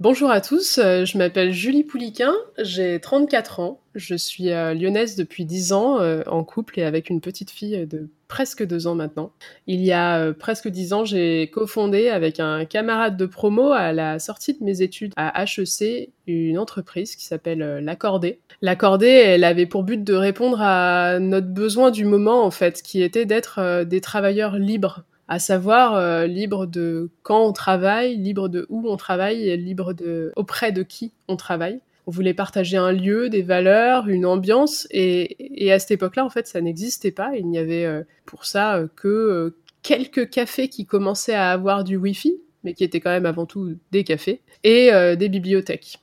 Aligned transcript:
Bonjour 0.00 0.28
à 0.28 0.40
tous, 0.40 0.78
euh, 0.78 1.04
je 1.04 1.16
m'appelle 1.18 1.52
Julie 1.52 1.84
Pouliquin, 1.84 2.34
j'ai 2.58 2.98
34 2.98 3.60
ans, 3.60 3.80
je 3.94 4.16
suis 4.16 4.50
euh, 4.50 4.74
lyonnaise 4.74 5.14
depuis 5.14 5.44
10 5.44 5.72
ans, 5.72 6.00
euh, 6.00 6.24
en 6.26 6.42
couple 6.42 6.80
et 6.80 6.82
avec 6.82 7.10
une 7.10 7.20
petite 7.20 7.52
fille 7.52 7.86
de 7.86 8.08
presque 8.26 8.66
2 8.66 8.88
ans 8.88 8.96
maintenant. 8.96 9.30
Il 9.68 9.80
y 9.84 9.92
a 9.92 10.32
presque 10.32 10.66
10 10.66 10.92
ans, 10.94 11.04
j'ai 11.04 11.48
cofondé 11.48 12.08
avec 12.08 12.40
un 12.40 12.64
camarade 12.64 13.16
de 13.16 13.24
promo 13.24 13.70
à 13.70 13.92
la 13.92 14.18
sortie 14.18 14.58
de 14.58 14.64
mes 14.64 14.82
études 14.82 15.12
à 15.14 15.44
HEC 15.44 16.10
une 16.26 16.58
entreprise 16.58 17.14
qui 17.14 17.24
s'appelle 17.24 17.60
L'Accordé. 17.78 18.40
L'Accordé, 18.62 19.06
elle 19.06 19.44
avait 19.44 19.66
pour 19.66 19.84
but 19.84 20.02
de 20.02 20.14
répondre 20.14 20.60
à 20.60 21.20
notre 21.20 21.48
besoin 21.48 21.92
du 21.92 22.04
moment 22.04 22.44
en 22.44 22.50
fait, 22.50 22.82
qui 22.82 23.00
était 23.00 23.26
d'être 23.26 23.84
des 23.84 24.00
travailleurs 24.00 24.56
libres 24.56 25.04
à 25.28 25.38
savoir 25.38 25.94
euh, 25.94 26.26
libre 26.26 26.66
de 26.66 27.10
quand 27.22 27.46
on 27.46 27.52
travaille, 27.52 28.16
libre 28.16 28.48
de 28.48 28.66
où 28.68 28.88
on 28.88 28.96
travaille 28.96 29.56
libre 29.56 29.92
de 29.92 30.32
auprès 30.36 30.72
de 30.72 30.82
qui 30.82 31.12
on 31.28 31.36
travaille. 31.36 31.80
On 32.06 32.10
voulait 32.10 32.34
partager 32.34 32.76
un 32.76 32.92
lieu, 32.92 33.30
des 33.30 33.42
valeurs, 33.42 34.08
une 34.08 34.26
ambiance 34.26 34.86
et, 34.90 35.64
et 35.64 35.72
à 35.72 35.78
cette 35.78 35.92
époque-là, 35.92 36.24
en 36.24 36.28
fait, 36.28 36.46
ça 36.46 36.60
n'existait 36.60 37.12
pas. 37.12 37.34
Il 37.36 37.48
n'y 37.48 37.58
avait 37.58 37.86
euh, 37.86 38.02
pour 38.26 38.44
ça 38.44 38.76
euh, 38.76 38.88
que 38.94 39.54
quelques 39.82 40.28
cafés 40.28 40.68
qui 40.68 40.84
commençaient 40.84 41.34
à 41.34 41.50
avoir 41.50 41.84
du 41.84 41.96
Wi-Fi, 41.96 42.34
mais 42.62 42.74
qui 42.74 42.84
étaient 42.84 43.00
quand 43.00 43.10
même 43.10 43.26
avant 43.26 43.46
tout 43.46 43.76
des 43.92 44.04
cafés, 44.04 44.40
et 44.62 44.90
des 45.16 45.28
bibliothèques. 45.28 45.98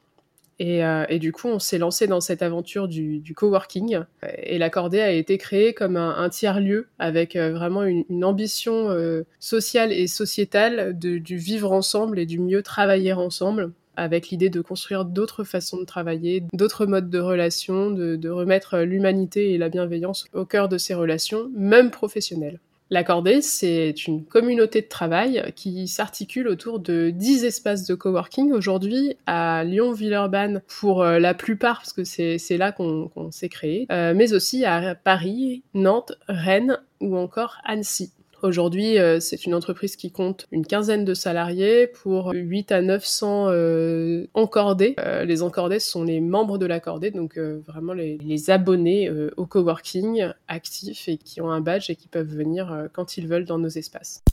Euh, 0.61 1.05
et, 1.09 1.19
du 1.19 1.31
coup, 1.31 1.47
on 1.47 1.59
s'est 1.59 1.77
lancé 1.77 2.07
dans 2.07 2.21
cette 2.21 2.41
aventure 2.41 2.87
du, 2.87 3.33
coworking. 3.35 3.99
Et 4.43 4.57
l'accordé 4.57 5.01
a 5.01 5.11
été 5.11 5.37
créé 5.37 5.73
comme 5.73 5.97
un, 5.97 6.29
tiers-lieu 6.29 6.87
avec 6.99 7.35
euh, 7.35 7.51
vraiment 7.51 7.83
une, 7.83 8.23
ambition 8.23 8.89
euh, 8.89 9.23
sociale 9.39 9.91
et 9.91 10.07
sociétale 10.07 10.97
du 10.97 11.37
vivre 11.37 11.71
ensemble 11.71 12.19
et 12.19 12.25
du 12.25 12.39
mieux 12.39 12.61
travailler 12.61 13.13
ensemble 13.13 13.71
avec 13.97 14.29
l'idée 14.29 14.49
de 14.49 14.61
construire 14.61 15.05
d'autres 15.05 15.43
façons 15.43 15.77
de 15.77 15.85
travailler, 15.85 16.43
d'autres 16.53 16.85
modes 16.85 17.09
de 17.09 17.19
relations, 17.19 17.91
de 17.91 18.29
remettre 18.29 18.79
l'humanité 18.79 19.51
et 19.53 19.57
la 19.57 19.69
bienveillance 19.69 20.25
au 20.33 20.45
cœur 20.45 20.69
de 20.69 20.77
ces 20.77 20.93
relations, 20.93 21.49
même 21.55 21.91
professionnelles. 21.91 22.59
L'Accordé, 22.93 23.41
c'est 23.41 24.05
une 24.05 24.25
communauté 24.25 24.81
de 24.81 24.87
travail 24.87 25.53
qui 25.55 25.87
s'articule 25.87 26.49
autour 26.49 26.81
de 26.81 27.09
10 27.09 27.45
espaces 27.45 27.87
de 27.87 27.95
coworking 27.95 28.51
aujourd'hui 28.51 29.15
à 29.25 29.63
Lyon-Villeurbanne 29.63 30.61
pour 30.67 31.01
euh, 31.01 31.17
la 31.17 31.33
plupart, 31.33 31.77
parce 31.77 31.93
que 31.93 32.03
c'est 32.03 32.57
là 32.57 32.73
qu'on 32.73 33.09
s'est 33.31 33.47
créé, 33.47 33.87
euh, 33.93 34.13
mais 34.13 34.33
aussi 34.33 34.65
à 34.65 34.93
Paris, 34.93 35.63
Nantes, 35.73 36.11
Rennes 36.27 36.81
ou 36.99 37.15
encore 37.15 37.59
Annecy. 37.63 38.11
Aujourd'hui, 38.43 38.97
euh, 38.97 39.19
c'est 39.19 39.45
une 39.45 39.53
entreprise 39.53 39.95
qui 39.95 40.11
compte 40.11 40.47
une 40.51 40.65
quinzaine 40.65 41.05
de 41.05 41.13
salariés 41.13 41.85
pour 41.85 42.31
8 42.33 42.71
à 42.71 42.81
900 42.81 43.49
euh, 43.49 44.25
encordés. 44.33 44.95
Euh, 44.99 45.25
les 45.25 45.43
encordés 45.43 45.79
sont 45.79 46.03
les 46.03 46.21
membres 46.21 46.57
de 46.57 46.65
l'accordé, 46.65 47.11
donc 47.11 47.37
vraiment 47.37 47.93
les, 47.93 48.17
les 48.17 48.49
abonnés 48.49 49.11
au 49.37 49.45
coworking 49.45 50.27
actifs 50.47 51.07
et 51.07 51.17
qui 51.17 51.39
ont 51.41 51.51
un 51.51 51.61
badge 51.61 51.89
et 51.89 51.95
qui 51.95 52.07
peuvent 52.07 52.33
venir 52.33 52.87
quand 52.93 53.17
ils 53.17 53.27
veulent 53.27 53.45
dans 53.45 53.59
nos 53.59 53.69
espaces. 53.69 54.23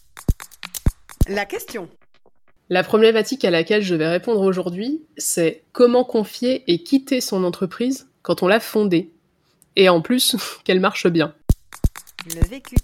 La 1.29 1.45
question. 1.45 1.89
La 2.71 2.83
problématique 2.83 3.45
à 3.45 3.51
laquelle 3.51 3.83
je 3.83 3.95
vais 3.95 4.09
répondre 4.09 4.41
aujourd'hui, 4.41 5.03
c'est 5.17 5.65
comment 5.73 6.05
confier 6.05 6.65
et 6.67 6.83
quitter 6.83 7.21
son 7.21 7.45
entreprise 7.45 8.09
quand 8.23 8.43
on 8.43 8.47
l'a 8.47 8.61
fondée? 8.61 9.13
Et 9.77 9.89
en 9.89 10.01
plus, 10.01 10.37
qu'elle 10.65 10.81
marche 10.81 11.07
bien. 11.07 11.35
Le 12.35 12.47
vécu. 12.47 12.77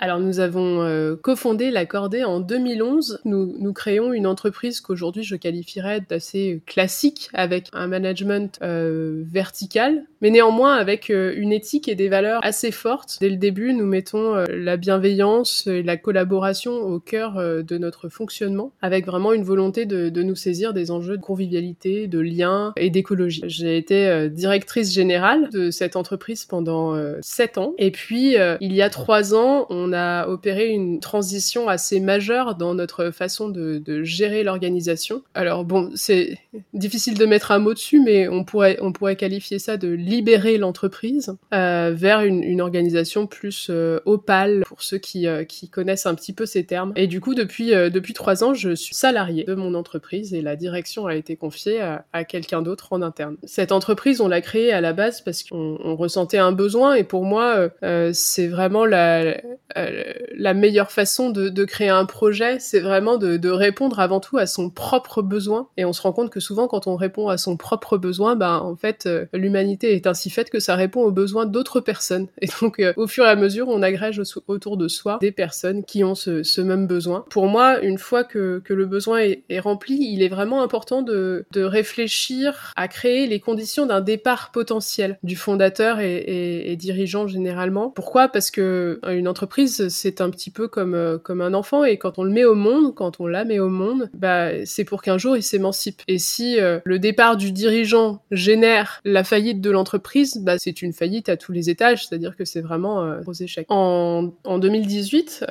Alors 0.00 0.18
nous 0.18 0.40
avons 0.40 0.82
euh, 0.82 1.14
cofondé 1.14 1.70
la 1.70 1.86
Cordée 1.86 2.24
en 2.24 2.40
2011. 2.40 3.20
Nous, 3.24 3.54
nous 3.58 3.72
créons 3.72 4.12
une 4.12 4.26
entreprise 4.26 4.80
qu'aujourd'hui 4.80 5.22
je 5.22 5.36
qualifierais 5.36 6.00
d'assez 6.08 6.62
classique 6.66 7.30
avec 7.32 7.68
un 7.72 7.86
management 7.86 8.58
euh, 8.62 9.22
vertical, 9.24 10.04
mais 10.20 10.30
néanmoins 10.30 10.74
avec 10.74 11.10
euh, 11.10 11.32
une 11.36 11.52
éthique 11.52 11.88
et 11.88 11.94
des 11.94 12.08
valeurs 12.08 12.40
assez 12.44 12.72
fortes. 12.72 13.18
Dès 13.20 13.28
le 13.28 13.36
début, 13.36 13.72
nous 13.72 13.86
mettons 13.86 14.34
la 14.48 14.76
bienveillance 14.76 15.68
et 15.68 15.84
la 15.84 15.96
collaboration 15.96 16.72
au 16.72 16.98
cœur 16.98 17.34
de 17.36 17.78
notre 17.78 18.08
fonctionnement, 18.08 18.72
avec 18.82 19.06
vraiment 19.06 19.32
une 19.32 19.44
volonté 19.44 19.86
de, 19.86 20.08
de, 20.08 20.22
nous 20.22 20.34
saisir 20.34 20.74
des 20.74 20.90
enjeux 20.90 21.16
de 21.16 21.22
convivialité, 21.22 22.08
de 22.08 22.18
lien 22.18 22.72
et 22.76 22.90
d'écologie. 22.90 23.42
J'ai 23.46 23.76
été 23.76 24.28
directrice 24.30 24.92
générale 24.92 25.50
de 25.50 25.70
cette 25.70 25.96
entreprise 25.96 26.44
pendant 26.46 26.94
sept 27.20 27.58
ans, 27.58 27.74
et 27.78 27.90
puis 27.90 28.36
il 28.60 28.72
y 28.72 28.82
a 28.82 28.90
trois 28.90 29.34
ans, 29.34 29.66
on 29.70 29.83
a 29.92 30.26
opéré 30.28 30.68
une 30.68 31.00
transition 31.00 31.68
assez 31.68 32.00
majeure 32.00 32.54
dans 32.54 32.74
notre 32.74 33.10
façon 33.10 33.48
de, 33.48 33.82
gérer 34.02 34.42
l'organisation. 34.42 35.22
Alors 35.34 35.64
bon, 35.64 35.90
c'est 35.94 36.38
difficile 36.72 37.16
de 37.16 37.26
mettre 37.26 37.52
un 37.52 37.58
mot 37.58 37.74
dessus, 37.74 38.00
mais 38.00 38.28
on 38.28 38.44
pourrait, 38.44 38.78
on 38.80 38.92
pourrait 38.92 39.16
qualifier 39.16 39.58
ça 39.58 39.76
de 39.76 39.88
libérer 39.88 40.58
l'entreprise 40.58 41.36
euh, 41.52 41.92
vers 41.94 42.20
une, 42.20 42.60
organisation 42.60 43.26
plus 43.26 43.68
euh, 43.70 44.00
opale 44.04 44.62
pour 44.66 44.82
ceux 44.82 44.98
qui, 44.98 45.26
euh, 45.26 45.44
qui 45.44 45.68
connaissent 45.68 46.06
un 46.06 46.14
petit 46.14 46.32
peu 46.32 46.46
ces 46.46 46.64
termes. 46.64 46.92
Et 46.96 47.06
du 47.06 47.20
coup, 47.20 47.34
depuis, 47.34 47.70
depuis 47.70 48.12
trois 48.12 48.44
ans, 48.44 48.54
je 48.54 48.74
suis 48.74 48.94
salarié 48.94 49.44
de 49.44 49.54
mon 49.54 49.74
entreprise 49.74 50.34
et 50.34 50.42
la 50.42 50.56
direction 50.56 51.06
a 51.06 51.14
été 51.14 51.36
confiée 51.36 51.80
à 51.80 52.24
quelqu'un 52.24 52.62
d'autre 52.62 52.92
en 52.92 53.02
interne. 53.02 53.36
Cette 53.44 53.72
entreprise, 53.72 54.20
on 54.20 54.28
l'a 54.28 54.40
créée 54.40 54.72
à 54.72 54.80
la 54.80 54.92
base 54.92 55.20
parce 55.20 55.42
qu'on 55.42 55.94
ressentait 55.96 56.38
un 56.38 56.52
besoin 56.52 56.94
et 56.94 57.04
pour 57.04 57.24
moi, 57.24 57.68
c'est 58.12 58.48
vraiment 58.48 58.86
la, 58.86 59.36
euh, 59.76 60.12
la 60.36 60.54
meilleure 60.54 60.90
façon 60.90 61.30
de, 61.30 61.64
créer 61.64 61.88
un 61.88 62.04
projet, 62.04 62.58
c'est 62.60 62.80
vraiment 62.80 63.16
de, 63.16 63.48
répondre 63.48 64.00
avant 64.00 64.20
tout 64.20 64.38
à 64.38 64.46
son 64.46 64.70
propre 64.70 65.22
besoin. 65.22 65.68
Et 65.76 65.84
on 65.84 65.92
se 65.92 66.02
rend 66.02 66.12
compte 66.12 66.30
que 66.30 66.40
souvent, 66.40 66.66
quand 66.66 66.86
on 66.86 66.96
répond 66.96 67.28
à 67.28 67.38
son 67.38 67.56
propre 67.56 67.96
besoin, 67.98 68.36
ben 68.36 68.58
en 68.58 68.76
fait, 68.76 69.06
euh, 69.06 69.26
l'humanité 69.32 69.94
est 69.94 70.06
ainsi 70.06 70.30
faite 70.30 70.50
que 70.50 70.60
ça 70.60 70.74
répond 70.74 71.02
aux 71.02 71.10
besoins 71.10 71.46
d'autres 71.46 71.80
personnes. 71.80 72.28
Et 72.40 72.48
donc, 72.60 72.80
euh, 72.80 72.92
au 72.96 73.06
fur 73.06 73.24
et 73.24 73.28
à 73.28 73.36
mesure, 73.36 73.68
on 73.68 73.82
agrège 73.82 74.20
autour 74.48 74.76
de 74.76 74.88
soi 74.88 75.18
des 75.20 75.32
personnes 75.32 75.84
qui 75.84 76.04
ont 76.04 76.14
ce, 76.14 76.60
même 76.60 76.86
besoin. 76.86 77.24
Pour 77.30 77.46
moi, 77.46 77.80
une 77.80 77.98
fois 77.98 78.24
que, 78.24 78.62
le 78.66 78.86
besoin 78.86 79.20
est, 79.20 79.60
rempli, 79.60 79.96
il 80.00 80.22
est 80.22 80.28
vraiment 80.28 80.62
important 80.62 81.02
de, 81.02 81.44
réfléchir 81.54 82.72
à 82.76 82.88
créer 82.88 83.26
les 83.26 83.40
conditions 83.40 83.86
d'un 83.86 84.00
départ 84.00 84.50
potentiel 84.52 85.18
du 85.22 85.36
fondateur 85.36 86.00
et, 86.00 86.72
et 86.72 86.76
dirigeant 86.76 87.26
généralement. 87.26 87.90
Pourquoi? 87.90 88.28
Parce 88.28 88.50
que 88.50 89.00
une 89.08 89.28
entreprise 89.28 89.63
c'est 89.66 90.20
un 90.20 90.30
petit 90.30 90.50
peu 90.50 90.68
comme, 90.68 90.94
euh, 90.94 91.18
comme 91.18 91.40
un 91.40 91.54
enfant 91.54 91.84
et 91.84 91.96
quand 91.98 92.18
on 92.18 92.24
le 92.24 92.30
met 92.30 92.44
au 92.44 92.54
monde, 92.54 92.94
quand 92.94 93.20
on 93.20 93.26
la 93.26 93.44
met 93.44 93.58
au 93.58 93.68
monde, 93.68 94.10
bah, 94.14 94.64
c'est 94.64 94.84
pour 94.84 95.02
qu'un 95.02 95.18
jour 95.18 95.36
il 95.36 95.42
s'émancipe. 95.42 96.02
Et 96.08 96.18
si 96.18 96.60
euh, 96.60 96.80
le 96.84 96.98
départ 96.98 97.36
du 97.36 97.52
dirigeant 97.52 98.22
génère 98.30 99.00
la 99.04 99.24
faillite 99.24 99.60
de 99.60 99.70
l'entreprise, 99.70 100.38
bah, 100.42 100.58
c'est 100.58 100.82
une 100.82 100.92
faillite 100.92 101.28
à 101.28 101.36
tous 101.36 101.52
les 101.52 101.70
étages, 101.70 102.06
c'est-à-dire 102.06 102.36
que 102.36 102.44
c'est 102.44 102.60
vraiment 102.60 103.02
euh, 103.02 103.20
gros 103.20 103.32
échec. 103.32 103.66
En, 103.68 104.30
en 104.44 104.58
2018, 104.58 105.46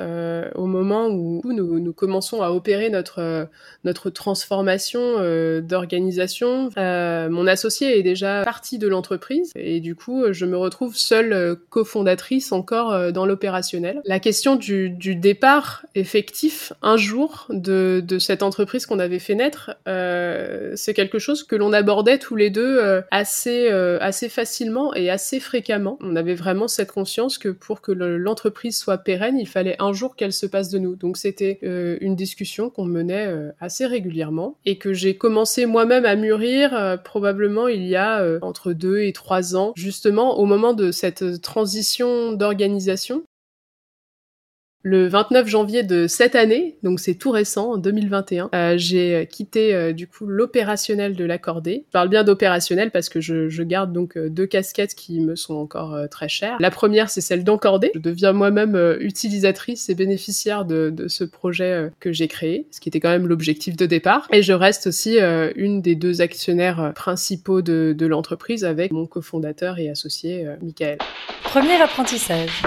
au 0.54 0.66
moment 0.66 1.08
où 1.08 1.40
nous, 1.44 1.78
nous, 1.80 1.92
commençons 1.92 2.42
à 2.42 2.50
opérer 2.50 2.90
notre, 2.90 3.48
notre 3.84 4.10
transformation 4.10 5.00
d'organisation, 5.60 6.70
mon 6.76 7.46
associé 7.46 7.98
est 7.98 8.02
déjà 8.02 8.42
parti 8.44 8.78
de 8.78 8.88
l'entreprise 8.88 9.52
et 9.54 9.80
du 9.80 9.94
coup, 9.94 10.24
je 10.32 10.46
me 10.46 10.56
retrouve 10.56 10.96
seule 10.96 11.56
cofondatrice 11.70 12.52
encore 12.52 13.12
dans 13.12 13.26
l'opérationnel 13.26 14.02
la 14.06 14.20
question 14.20 14.56
du, 14.56 14.90
départ 14.90 15.84
effectif 15.94 16.72
un 16.82 16.96
jour 16.96 17.46
de, 17.50 18.04
cette 18.18 18.42
entreprise 18.42 18.86
qu'on 18.86 18.98
avait 18.98 19.18
fait 19.18 19.34
naître, 19.34 19.76
euh, 19.88 20.72
c'est 20.76 20.94
quelque 20.94 21.18
chose 21.18 21.42
que 21.42 21.56
l'on 21.56 21.72
abordait 21.72 22.18
tous 22.18 22.36
les 22.36 22.50
deux 22.50 22.78
euh, 22.78 23.00
assez, 23.10 23.68
euh, 23.70 23.98
assez 24.00 24.28
facilement 24.28 24.94
et 24.94 25.10
assez 25.10 25.40
fréquemment. 25.40 25.98
On 26.00 26.16
avait 26.16 26.34
vraiment 26.34 26.68
cette 26.68 26.92
conscience 26.92 27.38
que 27.38 27.48
pour 27.48 27.80
que 27.80 27.92
l'entreprise 27.92 28.78
soit 28.78 28.98
pérenne, 28.98 29.38
il 29.38 29.48
fallait 29.48 29.76
un 29.78 29.92
jour 29.92 30.16
qu'elle 30.16 30.32
se 30.32 30.46
passe 30.46 30.68
de 30.68 30.78
nous. 30.78 30.96
Donc 30.96 31.16
c'était 31.16 31.58
une 31.62 32.16
discussion 32.16 32.70
qu'on 32.70 32.84
menait 32.84 33.32
assez 33.60 33.86
régulièrement 33.86 34.56
et 34.64 34.78
que 34.78 34.92
j'ai 34.92 35.16
commencé 35.16 35.66
moi-même 35.66 36.04
à 36.04 36.16
mûrir 36.16 36.98
probablement 37.04 37.68
il 37.68 37.86
y 37.86 37.96
a 37.96 38.24
entre 38.42 38.72
deux 38.72 39.00
et 39.00 39.12
trois 39.12 39.56
ans, 39.56 39.72
justement 39.76 40.38
au 40.38 40.46
moment 40.46 40.72
de 40.74 40.92
cette 40.92 41.40
transition 41.40 42.32
d'organisation 42.32 43.24
Le 44.86 45.08
29 45.08 45.48
janvier 45.48 45.82
de 45.82 46.06
cette 46.06 46.34
année, 46.34 46.76
donc 46.82 47.00
c'est 47.00 47.14
tout 47.14 47.30
récent, 47.30 47.72
en 47.72 47.76
2021, 47.78 48.50
euh, 48.54 48.74
j'ai 48.76 49.26
quitté 49.30 49.74
euh, 49.74 49.94
du 49.94 50.06
coup 50.06 50.26
l'opérationnel 50.26 51.16
de 51.16 51.24
l'accordé. 51.24 51.84
Je 51.86 51.92
parle 51.92 52.10
bien 52.10 52.22
d'opérationnel 52.22 52.90
parce 52.90 53.08
que 53.08 53.18
je, 53.18 53.48
je 53.48 53.62
garde 53.62 53.94
donc 53.94 54.18
euh, 54.18 54.28
deux 54.28 54.44
casquettes 54.44 54.94
qui 54.94 55.20
me 55.20 55.36
sont 55.36 55.54
encore 55.54 55.94
euh, 55.94 56.06
très 56.06 56.28
chères. 56.28 56.58
La 56.60 56.70
première, 56.70 57.08
c'est 57.08 57.22
celle 57.22 57.44
d'encordé. 57.44 57.92
Je 57.94 58.00
deviens 58.00 58.34
moi-même 58.34 58.74
euh, 58.74 58.98
utilisatrice 59.00 59.88
et 59.88 59.94
bénéficiaire 59.94 60.66
de, 60.66 60.90
de 60.90 61.08
ce 61.08 61.24
projet 61.24 61.72
euh, 61.72 61.88
que 61.98 62.12
j'ai 62.12 62.28
créé, 62.28 62.66
ce 62.70 62.78
qui 62.78 62.90
était 62.90 63.00
quand 63.00 63.08
même 63.08 63.26
l'objectif 63.26 63.76
de 63.76 63.86
départ. 63.86 64.28
Et 64.32 64.42
je 64.42 64.52
reste 64.52 64.86
aussi 64.88 65.18
euh, 65.18 65.50
une 65.56 65.80
des 65.80 65.94
deux 65.94 66.20
actionnaires 66.20 66.82
euh, 66.82 66.90
principaux 66.90 67.62
de, 67.62 67.94
de 67.96 68.06
l'entreprise 68.06 68.66
avec 68.66 68.92
mon 68.92 69.06
cofondateur 69.06 69.78
et 69.78 69.88
associé, 69.88 70.46
euh, 70.46 70.56
Michael. 70.60 70.98
Premier 71.42 71.80
apprentissage. 71.80 72.62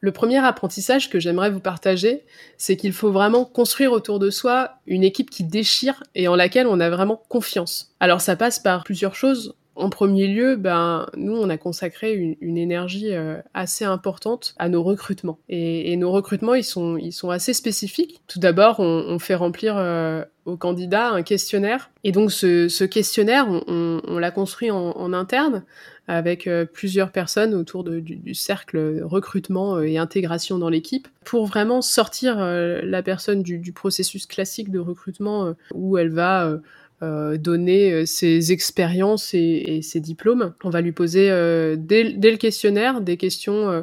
Le 0.00 0.12
premier 0.12 0.38
apprentissage 0.38 1.10
que 1.10 1.18
j'aimerais 1.18 1.50
vous 1.50 1.60
partager, 1.60 2.24
c'est 2.56 2.76
qu'il 2.76 2.92
faut 2.92 3.10
vraiment 3.10 3.44
construire 3.44 3.90
autour 3.90 4.20
de 4.20 4.30
soi 4.30 4.74
une 4.86 5.02
équipe 5.02 5.28
qui 5.28 5.42
déchire 5.42 6.04
et 6.14 6.28
en 6.28 6.36
laquelle 6.36 6.68
on 6.68 6.78
a 6.78 6.88
vraiment 6.88 7.20
confiance. 7.28 7.94
Alors 7.98 8.20
ça 8.20 8.36
passe 8.36 8.60
par 8.60 8.84
plusieurs 8.84 9.16
choses. 9.16 9.56
En 9.78 9.90
premier 9.90 10.26
lieu, 10.26 10.56
ben, 10.56 11.06
nous, 11.16 11.36
on 11.36 11.48
a 11.48 11.56
consacré 11.56 12.12
une, 12.12 12.58
énergie 12.58 13.14
euh, 13.14 13.36
assez 13.54 13.84
importante 13.84 14.56
à 14.58 14.68
nos 14.68 14.82
recrutements. 14.82 15.38
Et, 15.48 15.96
nos 15.96 16.10
recrutements, 16.10 16.54
ils 16.54 16.64
sont, 16.64 16.98
assez 17.30 17.54
spécifiques. 17.54 18.20
Tout 18.26 18.40
d'abord, 18.40 18.80
on, 18.80 19.18
fait 19.20 19.36
remplir 19.36 19.76
euh, 19.76 20.24
aux 20.46 20.56
candidats 20.56 21.10
un 21.10 21.22
questionnaire. 21.22 21.90
Et 22.02 22.10
donc, 22.10 22.32
ce, 22.32 22.84
questionnaire, 22.84 23.46
on, 23.68 24.18
l'a 24.18 24.32
construit 24.32 24.72
en, 24.72 25.12
interne 25.12 25.62
avec 26.08 26.48
euh, 26.48 26.64
plusieurs 26.64 27.12
personnes 27.12 27.54
autour 27.54 27.84
du, 27.84 28.34
cercle 28.34 29.02
recrutement 29.04 29.76
euh, 29.76 29.82
et 29.82 29.96
intégration 29.96 30.58
dans 30.58 30.70
l'équipe 30.70 31.06
pour 31.24 31.46
vraiment 31.46 31.82
sortir 31.82 32.38
la 32.38 33.02
personne 33.02 33.44
du, 33.44 33.72
processus 33.72 34.26
classique 34.26 34.72
de 34.72 34.80
recrutement 34.80 35.54
où 35.72 35.98
elle 35.98 36.10
va 36.10 36.58
euh, 37.00 37.36
donner 37.36 38.06
ses 38.06 38.50
expériences 38.50 39.32
et, 39.32 39.38
et, 39.66 39.82
ses 39.82 40.00
diplômes. 40.00 40.54
On 40.64 40.70
va 40.70 40.80
lui 40.80 40.90
poser 40.90 41.30
euh, 41.30 41.76
dès, 41.78 42.12
dès, 42.12 42.32
le 42.32 42.36
questionnaire 42.36 43.00
des 43.00 43.16
questions 43.16 43.68
euh, 43.70 43.82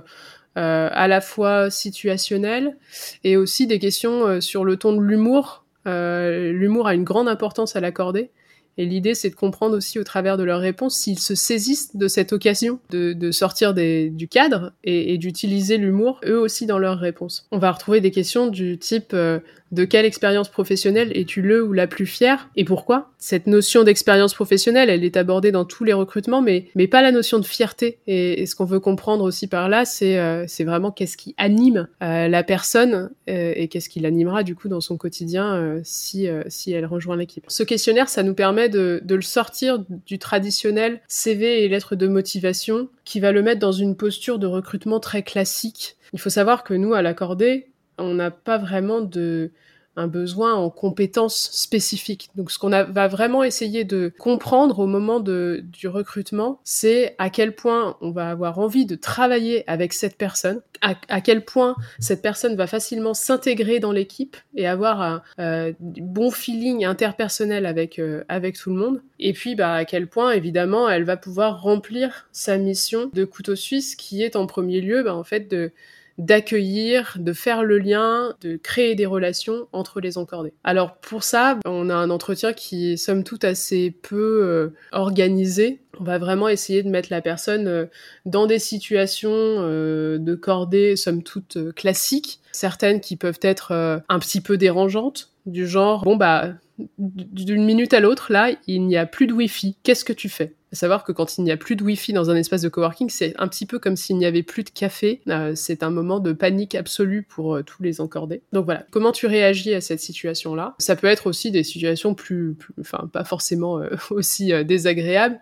à 0.92 1.08
la 1.08 1.22
fois 1.22 1.70
situationnelles 1.70 2.76
et 3.24 3.38
aussi 3.38 3.68
des 3.68 3.80
questions 3.80 4.42
sur 4.42 4.66
le 4.66 4.76
ton 4.76 4.92
de 4.94 5.02
l'humour. 5.02 5.64
l'humour 5.86 6.88
a 6.88 6.94
une 6.94 7.06
grande 7.06 7.30
importance 7.30 7.78
à 7.78 7.80
l'accorder. 7.80 8.32
Et 8.78 8.86
l'idée, 8.86 9.16
c'est 9.16 9.30
de 9.30 9.36
comprendre 9.36 9.78
aussi 9.78 10.00
au 10.00 10.04
travers 10.04 10.38
de 10.38 10.44
leurs 10.44 10.60
réponses 10.60 10.98
s'ils 10.98 11.20
se 11.20 11.34
saisissent 11.34 11.96
de 11.96 12.08
cette 12.08 12.34
occasion 12.34 12.80
de, 12.90 13.14
de 13.14 13.32
sortir 13.32 13.74
des, 13.74 14.10
du 14.10 14.28
cadre 14.28 14.74
et, 14.84 15.14
et 15.14 15.18
d'utiliser 15.18 15.78
l'humour, 15.78 16.20
eux 16.26 16.40
aussi, 16.40 16.66
dans 16.66 16.78
leurs 16.78 17.00
réponses. 17.00 17.48
On 17.52 17.58
va 17.58 17.72
retrouver 17.72 18.02
des 18.02 18.12
questions 18.12 18.48
du 18.48 18.78
type 18.78 19.12
euh, 19.14 19.40
de 19.72 19.86
quelle 19.86 20.06
expérience 20.06 20.50
professionnelle 20.50 21.12
es-tu 21.16 21.42
le 21.42 21.64
ou 21.64 21.74
la 21.74 21.88
plus 21.88 22.06
fière 22.06 22.50
et 22.56 22.64
pourquoi? 22.64 23.12
Cette 23.18 23.48
notion 23.48 23.84
d'expérience 23.84 24.34
professionnelle, 24.34 24.90
elle 24.90 25.04
est 25.04 25.18
abordée 25.18 25.52
dans 25.52 25.66
tous 25.66 25.84
les 25.84 25.94
recrutements, 25.94 26.42
mais, 26.42 26.66
mais 26.76 26.88
pas 26.88 27.02
la 27.02 27.12
notion 27.12 27.40
de 27.40 27.46
fierté. 27.46 28.00
Et, 28.08 28.46
ce 28.46 28.56
qu'on 28.56 28.66
veut 28.66 28.80
comprendre 28.80 29.24
aussi 29.24 29.48
par 29.48 29.68
là, 29.70 29.86
c'est 29.86 30.20
euh, 30.20 30.46
vraiment 30.60 30.92
qu'est-ce 30.92 31.18
qui 31.18 31.34
anime 31.38 31.88
euh, 32.04 32.28
la 32.28 32.44
personne 32.44 33.10
euh, 33.30 33.54
et 33.56 33.68
qu'est-ce 33.68 33.90
qui 33.90 34.00
l'animera 34.00 34.44
du 34.44 34.56
coup 34.56 34.70
dans 34.70 34.82
son 34.82 34.98
quotidien 34.98 35.80
si, 35.84 36.28
si 36.48 36.72
elle 36.72 36.86
rejoint 36.86 37.18
l'équipe. 37.18 37.46
Ce 37.48 37.64
questionnaire, 37.64 38.10
ça 38.10 38.24
nous 38.24 38.34
permet 38.34 38.70
de, 38.70 39.02
de 39.04 39.16
le 39.16 39.22
sortir 39.22 39.84
du 40.06 40.20
traditionnel 40.20 41.02
CV 41.08 41.64
et 41.64 41.68
lettre 41.68 41.96
de 41.96 42.08
motivation 42.08 42.90
qui 43.04 43.20
va 43.20 43.32
le 43.32 43.42
mettre 43.42 43.60
dans 43.60 43.72
une 43.72 43.96
posture 43.96 44.40
de 44.40 44.48
recrutement 44.48 45.00
très 45.00 45.24
classique. 45.24 45.98
Il 46.14 46.20
faut 46.20 46.30
savoir 46.30 46.64
que 46.64 46.74
nous, 46.74 46.94
à 46.94 47.02
l'accordé, 47.02 47.68
on 47.98 48.14
n'a 48.14 48.32
pas 48.32 48.58
vraiment 48.58 49.02
de 49.02 49.52
un 49.96 50.08
besoin 50.08 50.54
en 50.54 50.70
compétences 50.70 51.50
spécifiques. 51.52 52.30
Donc 52.36 52.52
ce 52.52 52.60
qu'on 52.60 52.70
va 52.70 53.08
vraiment 53.08 53.44
essayer 53.44 53.84
de 53.84 54.12
comprendre 54.18 54.80
au 54.80 54.88
moment 54.88 55.20
de, 55.20 55.64
du 55.64 55.88
recrutement, 55.88 56.60
c'est 56.64 57.16
à 57.18 57.30
quel 57.30 57.56
point 57.56 57.98
on 58.02 58.12
va 58.12 58.30
avoir 58.30 58.60
envie 58.60 58.86
de 58.86 58.96
travailler 58.96 59.64
avec 59.70 59.94
cette 59.94 60.18
personne, 60.18 60.62
à, 60.82 60.96
à 61.08 61.22
quel 61.22 61.46
point 61.46 61.76
cette 62.00 62.22
personne 62.22 62.56
va 62.56 62.68
facilement 62.68 63.14
s'intégrer 63.14 63.80
dans 63.80 63.92
l'équipe 63.92 64.36
et 64.56 64.68
avoir 64.68 65.02
un 65.02 65.22
euh, 65.40 65.74
bon 65.80 66.32
feeling 66.32 66.86
interpersonnel 66.86 67.66
avec, 67.66 68.00
euh, 68.00 68.24
avec 68.28 68.58
tout 68.58 68.72
le 68.72 68.78
monde. 68.78 69.02
Et 69.20 69.34
puis 69.34 69.56
bah, 69.56 69.74
à 69.74 69.86
quel 69.86 70.08
point 70.08 70.32
évidemment 70.32 70.90
elle 70.90 71.06
va 71.06 71.16
pouvoir 71.18 71.62
remplir 71.62 72.28
sa 72.32 72.58
mission 72.58 73.10
de 73.14 73.24
couteau 73.24 73.56
suisse 73.56 73.96
qui 73.96 74.24
est 74.24 74.36
en 74.36 74.46
premier 74.46 74.82
lieu 74.82 75.04
bah, 75.04 75.16
en 75.16 75.24
fait 75.24 75.50
de 75.50 75.72
d'accueillir, 76.18 77.18
de 77.20 77.34
faire 77.34 77.64
le 77.64 77.78
lien, 77.78 78.36
de 78.42 78.56
créer 78.56 78.96
des 78.96 79.06
relations 79.06 79.68
entre 79.74 80.00
les 80.00 80.18
encordés. 80.18 80.54
Alors 80.64 80.96
pour 80.98 81.24
ça, 81.24 81.60
on 81.66 81.90
a 81.90 81.96
un 81.96 82.10
entretien 82.10 82.54
qui 82.54 82.94
est 82.94 82.98
somme 82.98 83.24
toute 83.24 83.44
assez 83.44 83.92
peu 83.92 84.42
euh, 84.44 84.70
organisé. 84.92 85.82
On 86.00 86.04
va 86.04 86.18
vraiment 86.18 86.48
essayer 86.48 86.84
de 86.84 86.90
mettre 86.90 87.10
la 87.12 87.22
personne 87.22 87.68
euh, 87.68 87.86
dans 88.26 88.48
des 88.48 88.60
situations 88.60 89.32
euh, 89.32 90.18
de 90.18 90.36
cordée 90.36 90.96
somme 90.96 91.24
toute 91.24 91.74
classiques, 91.74 92.40
certaines 92.52 93.02
qui 93.02 93.16
peuvent 93.18 93.40
être 93.42 94.04
un 94.08 94.20
petit 94.20 94.42
peu 94.42 94.58
dérangeantes, 94.58 95.32
du 95.46 95.68
genre 95.68 96.04
bon 96.04 96.16
bah 96.16 96.54
d'une 96.98 97.64
minute 97.64 97.94
à 97.94 98.00
l'autre 98.00 98.32
là, 98.32 98.52
il 98.68 98.86
n'y 98.86 98.98
a 98.98 99.06
plus 99.06 99.28
de 99.28 99.34
wifi. 99.34 99.78
Qu'est-ce 99.84 100.04
que 100.04 100.14
tu 100.14 100.28
fais? 100.28 100.54
Savoir 100.75 101.04
que 101.04 101.12
quand 101.12 101.38
il 101.38 101.44
n'y 101.44 101.51
a 101.51 101.57
plus 101.57 101.75
de 101.75 101.83
Wi-Fi 101.83 102.13
dans 102.13 102.30
un 102.30 102.36
espace 102.36 102.62
de 102.62 102.69
coworking, 102.69 103.10
c'est 103.10 103.33
un 103.38 103.48
petit 103.48 103.66
peu 103.66 103.80
comme 103.80 103.95
s'il 103.95 104.18
n'y 104.18 104.25
avait 104.25 104.44
plus 104.44 104.63
de 104.63 104.69
café. 104.69 105.22
Euh, 105.30 105.54
c'est 105.56 105.83
un 105.83 105.89
moment 105.89 106.19
de 106.19 106.33
panique 106.33 106.75
absolue 106.75 107.24
pour 107.24 107.56
euh, 107.56 107.63
tous 107.63 107.81
les 107.83 108.01
encordés. 108.01 108.42
Donc 108.54 108.66
voilà, 108.66 108.86
comment 108.92 109.12
tu 109.12 109.27
réagis 109.27 109.74
à 109.74 109.81
cette 109.81 110.00
situation-là? 110.00 110.75
Ça 110.80 110.95
peut 110.95 111.07
être 111.07 111.27
aussi 111.27 111.51
des 111.51 111.63
situations 111.63 112.13
plus, 112.13 112.56
enfin 112.80 113.10
pas 113.12 113.24
forcément 113.24 113.80
euh, 113.80 113.89
aussi 114.10 114.51
désagréables, 114.66 115.39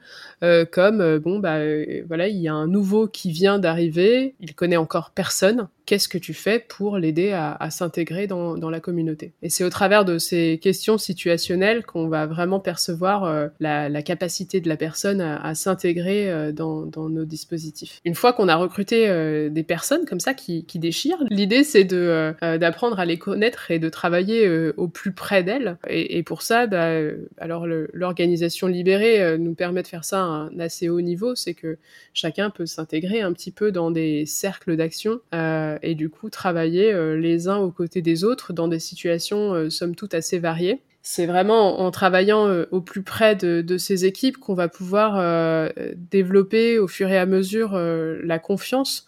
comme 0.72 1.20
bon 1.20 1.40
bah 1.40 1.60
voilà, 2.06 2.28
il 2.28 2.38
y 2.38 2.50
a 2.50 2.54
un 2.54 2.68
nouveau 2.68 3.08
qui 3.08 3.32
vient 3.32 3.60
d'arriver, 3.60 4.36
il 4.42 4.54
connaît 4.54 4.76
encore 4.76 5.12
personne. 5.12 5.70
Qu'est-ce 5.86 6.10
que 6.10 6.18
tu 6.18 6.34
fais 6.34 6.60
pour 6.60 6.98
l'aider 6.98 7.32
à, 7.32 7.70
s'intégrer 7.70 8.28
dans, 8.28 8.58
dans, 8.58 8.70
la 8.70 8.80
communauté? 8.80 9.34
Et 9.42 9.50
c'est 9.50 9.64
au 9.64 9.70
travers 9.70 10.04
de 10.04 10.18
ces 10.18 10.60
questions 10.62 10.98
situationnelles 10.98 11.86
qu'on 11.86 12.08
va 12.08 12.26
vraiment 12.26 12.60
percevoir 12.60 13.50
la, 13.60 13.88
la 13.88 14.02
capacité 14.02 14.60
de 14.60 14.68
la 14.68 14.78
personne 14.78 15.23
à, 15.24 15.56
s'intégrer 15.56 16.32
euh, 16.32 16.52
dans, 16.52 16.86
nos 17.10 17.26
dispositifs. 17.26 18.00
Une 18.06 18.16
fois 18.16 18.34
qu'on 18.34 18.48
a 18.48 18.56
recruté 18.56 19.10
euh, 19.10 19.50
des 19.50 19.64
personnes 19.64 20.06
comme 20.06 20.20
ça 20.20 20.34
qui, 20.34 20.66
déchirent, 20.76 21.24
l'idée 21.30 21.64
c'est 21.64 21.84
de 21.84 22.34
euh, 22.42 22.58
d'apprendre 22.58 23.00
à 23.00 23.06
les 23.06 23.18
connaître 23.18 23.72
et 23.72 23.80
de 23.80 23.90
travailler 23.90 24.48
au 24.78 24.88
plus 24.88 25.14
près 25.14 25.44
d'elles. 25.44 25.78
Et, 25.88 26.18
et, 26.18 26.24
pour 26.24 26.42
ça, 26.42 26.68
bah, 26.68 26.98
alors 27.38 27.66
l'organisation 27.68 28.68
libérée 28.68 29.38
nous 29.38 29.54
permet 29.54 29.82
de 29.82 29.88
faire 29.88 30.04
ça 30.04 30.20
à 30.20 30.26
un 30.26 30.60
assez 30.60 30.90
haut 30.90 31.02
niveau, 31.02 31.36
c'est 31.36 31.54
que 31.54 31.78
chacun 32.14 32.50
peut 32.50 32.66
s'intégrer 32.66 33.22
un 33.22 33.34
petit 33.34 33.52
peu 33.52 33.72
dans 33.72 33.92
des 33.92 34.26
cercles 34.26 34.76
d'action 34.76 35.20
et 35.82 35.96
du 35.96 36.10
coup 36.10 36.30
travailler 36.30 36.94
les 37.18 37.48
uns 37.48 37.58
aux 37.58 37.72
côtés 37.72 38.02
des 38.02 38.24
autres 38.24 38.54
dans 38.54 38.68
des 38.68 38.80
situations 38.80 39.70
somme 39.70 39.96
toute 39.96 40.14
assez 40.14 40.40
variées 40.40 40.82
c'est 41.06 41.26
vraiment 41.26 41.82
en, 41.82 41.92
travaillant 41.92 42.48
euh, 42.48 42.66
au 42.72 42.80
plus 42.80 43.04
près 43.04 43.36
de, 43.36 43.78
ces 43.78 44.06
équipes 44.06 44.38
qu'on 44.38 44.54
va 44.54 44.70
pouvoir 44.70 45.18
euh, 45.18 45.70
développer 45.96 46.80
au 46.80 46.88
fur 46.88 47.10
et 47.10 47.18
à 47.18 47.26
mesure 47.26 47.76
euh, 47.76 48.20
la 48.24 48.40
confiance 48.40 49.08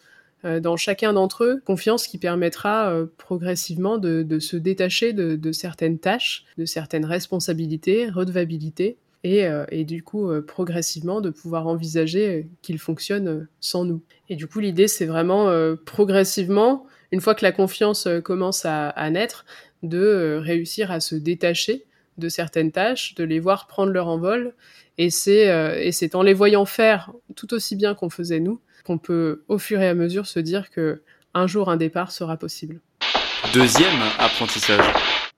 dans 0.62 0.78
chacun 0.78 1.12
d'entre 1.12 1.44
eux, 1.44 1.62
confiance 1.66 2.06
qui 2.06 2.20
permettra 2.20 2.96
progressivement 3.18 3.98
de, 3.98 4.38
se 4.38 4.56
détacher 4.56 5.12
de, 5.12 5.52
certaines 5.52 5.98
tâches, 5.98 6.46
de 6.60 6.66
certaines 6.66 7.06
responsabilités, 7.06 8.12
redevabilité, 8.12 8.98
et, 9.24 9.84
du 9.86 10.04
coup 10.04 10.30
progressivement 10.46 11.20
de 11.20 11.32
pouvoir 11.32 11.66
envisager 11.66 12.48
qu'il 12.62 12.78
fonctionne 12.78 13.48
sans 13.60 13.86
nous. 13.86 14.04
Et 14.30 14.36
du 14.36 14.46
coup 14.46 14.60
l'idée 14.60 14.88
c'est 14.88 15.08
vraiment 15.08 15.50
progressivement, 15.84 16.86
une 17.12 17.22
fois 17.22 17.34
que 17.34 17.44
la 17.44 17.52
confiance 17.52 18.08
commence 18.24 18.66
à 18.66 19.10
naître, 19.10 19.46
de 19.88 20.00
euh, 20.00 20.40
réussir 20.40 20.92
à 20.92 21.00
se 21.00 21.16
détacher 21.16 21.86
de 22.18 22.30
certaines 22.30 22.72
tâches, 22.72 23.16
de 23.16 23.24
les 23.24 23.40
voir 23.40 23.68
prendre 23.68 23.92
leur 23.92 24.08
envol. 24.08 24.54
Et 24.98 25.10
c'est 25.10 25.50
euh, 25.50 25.78
et 25.80 25.92
c'est 25.92 26.16
en 26.16 26.22
les 26.22 26.34
voyant 26.34 26.66
faire 26.66 27.12
tout 27.36 27.54
aussi 27.54 27.76
bien 27.76 27.96
qu'on 27.96 28.10
faisait 28.10 28.40
nous 28.40 28.62
qu'on 28.86 28.98
peut 29.00 29.44
au 29.48 29.58
fur 29.58 29.82
et 29.82 29.88
à 29.88 29.96
mesure 29.96 30.28
se 30.28 30.40
dire 30.40 30.70
que 30.70 31.02
un 31.34 31.48
jour 31.48 31.70
un 31.70 31.76
départ 31.76 32.12
sera 32.12 32.38
possible. 32.38 32.80
Deuxième 33.54 34.02
apprentissage. 34.20 34.86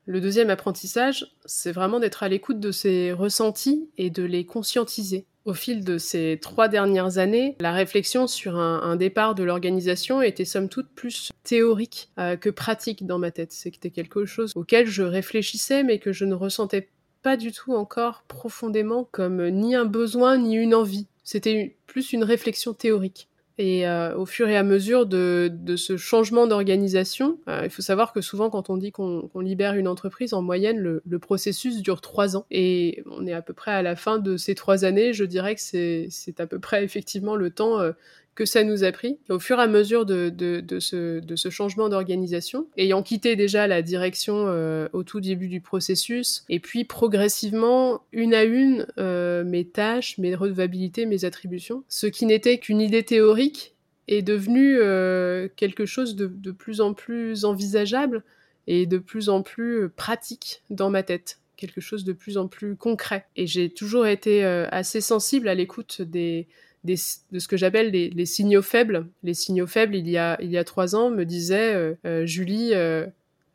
Le 0.06 0.22
deuxième 0.22 0.50
apprentissage, 0.50 1.28
c'est 1.46 1.72
vraiment 1.72 2.00
d'être 2.00 2.24
à 2.24 2.30
l'écoute 2.30 2.60
de 2.60 2.72
ses 2.72 3.12
ressentis 3.12 3.90
et 3.98 4.10
de 4.10 4.24
les 4.24 4.46
conscientiser. 4.46 5.26
Au 5.48 5.54
fil 5.54 5.86
de 5.86 5.98
ces 5.98 6.40
trois 6.42 6.68
dernières 6.68 7.20
années, 7.20 7.56
la 7.62 7.72
réflexion 7.72 8.28
sur 8.28 8.58
un, 8.58 8.98
départ 8.98 9.34
de 9.34 9.46
l'organisation 9.46 10.22
était 10.22 10.44
somme 10.44 10.68
toute 10.68 10.90
plus 10.90 11.32
théorique 11.46 12.10
euh, 12.20 12.36
que 12.36 12.50
pratique 12.50 13.06
dans 13.06 13.18
ma 13.18 13.32
tête. 13.32 13.54
C'était 13.54 13.90
quelque 13.90 14.26
chose 14.26 14.52
auquel 14.56 14.88
je 14.88 15.04
réfléchissais 15.04 15.84
mais 15.84 16.00
que 16.00 16.12
je 16.12 16.26
ne 16.26 16.34
ressentais 16.34 16.90
pas 17.22 17.38
du 17.38 17.54
tout 17.54 17.74
encore 17.74 18.24
profondément 18.28 19.08
comme 19.10 19.48
ni 19.48 19.74
un 19.74 19.86
besoin 19.86 20.38
ni 20.38 20.58
une 20.58 20.76
envie. 20.76 21.08
C'était 21.24 21.78
plus 21.86 22.12
une 22.12 22.26
réflexion 22.26 22.74
théorique. 22.74 23.30
Et 23.60 23.88
euh, 23.88 24.16
au 24.16 24.28
fur 24.28 24.48
et 24.50 24.56
à 24.56 24.62
mesure 24.62 25.08
de, 25.08 25.52
ce 25.76 25.98
changement 25.98 26.46
d'organisation, 26.46 27.40
euh, 27.48 27.62
il 27.64 27.72
faut 27.72 27.82
savoir 27.82 28.14
que 28.14 28.22
souvent 28.22 28.52
quand 28.52 28.70
on 28.70 28.78
dit 28.78 28.92
qu'on 28.92 29.30
libère 29.40 29.74
une 29.74 29.88
entreprise, 29.88 30.34
en 30.34 30.44
moyenne, 30.44 30.78
le, 30.78 31.02
le, 31.08 31.20
processus 31.20 31.82
dure 31.82 32.00
trois 32.02 32.38
ans. 32.38 32.46
Et 32.52 33.04
on 33.10 33.26
est 33.26 33.34
à 33.34 33.42
peu 33.42 33.54
près 33.54 33.72
à 33.72 33.82
la 33.82 33.96
fin 33.96 34.20
de 34.20 34.38
ces 34.38 34.54
trois 34.54 34.86
années. 34.86 35.14
Je 35.14 35.24
dirais 35.24 35.56
que 35.56 35.62
c'est 35.62 36.40
à 36.40 36.46
peu 36.46 36.60
près 36.60 36.84
effectivement 36.84 37.36
le 37.36 37.50
temps 37.50 37.80
euh, 37.80 37.94
que 38.38 38.46
ça 38.46 38.64
nous 38.64 38.84
a 38.84 38.92
pris 38.92 39.18
au 39.30 39.40
fur 39.40 39.58
et 39.58 39.64
à 39.64 39.68
mesure 39.68 40.06
de, 40.06 40.32
ce, 40.80 41.50
changement 41.50 41.90
d'organisation, 41.90 42.68
ayant 42.78 43.02
quitté 43.02 43.36
déjà 43.36 43.66
la 43.66 43.82
direction 43.82 44.46
euh, 44.48 44.88
au 44.94 45.02
tout 45.02 45.20
début 45.20 45.48
du 45.48 45.60
processus, 45.60 46.46
et 46.48 46.60
puis 46.60 46.86
progressivement, 46.86 48.04
une 48.12 48.36
à 48.36 48.44
une, 48.44 48.86
euh, 49.00 49.44
mes 49.44 49.66
tâches, 49.66 50.20
mes 50.20 50.36
redevabilités, 50.36 51.08
mes 51.08 51.26
attributions, 51.26 51.84
ce 51.90 52.06
qui 52.06 52.28
n'était 52.28 52.60
qu'une 52.60 52.80
idée 52.80 53.02
théorique 53.02 53.74
est 54.08 54.22
devenu 54.22 54.78
euh, 54.78 55.48
quelque 55.56 55.88
chose 55.88 56.16
de, 56.16 56.28
de, 56.28 56.52
plus 56.52 56.80
en 56.80 56.94
plus 56.94 57.44
envisageable 57.44 58.24
et 58.68 58.86
de 58.86 59.00
plus 59.00 59.30
en 59.30 59.42
plus 59.42 59.90
pratique 59.90 60.62
dans 60.70 60.92
ma 60.92 61.02
tête 61.02 61.40
quelque 61.56 61.82
chose 61.82 62.04
de 62.04 62.14
plus 62.14 62.38
en 62.38 62.48
plus 62.48 62.76
concret. 62.76 63.26
Et 63.36 63.48
j'ai 63.48 63.72
toujours 63.72 64.06
été 64.06 64.44
assez 64.44 65.02
sensible 65.02 65.48
à 65.48 65.56
l'écoute 65.56 66.04
des, 66.04 66.48
de 66.96 67.40
ce 67.40 67.48
que 67.48 67.58
j'appelle 67.58 67.92
les, 67.92 68.26
signaux 68.26 68.62
faibles. 68.62 69.08
Les 69.24 69.34
signaux 69.34 69.68
faibles, 69.68 69.96
il 69.96 70.10
y 70.10 70.18
a, 70.18 70.38
il 70.42 70.52
y 70.52 70.58
a 70.58 70.64
trois 70.64 70.96
ans, 70.96 71.10
me 71.10 71.26
disait 71.26 71.74
euh, 71.74 71.94
euh, 72.06 72.26
Julie, 72.26 72.72
euh, 72.74 73.06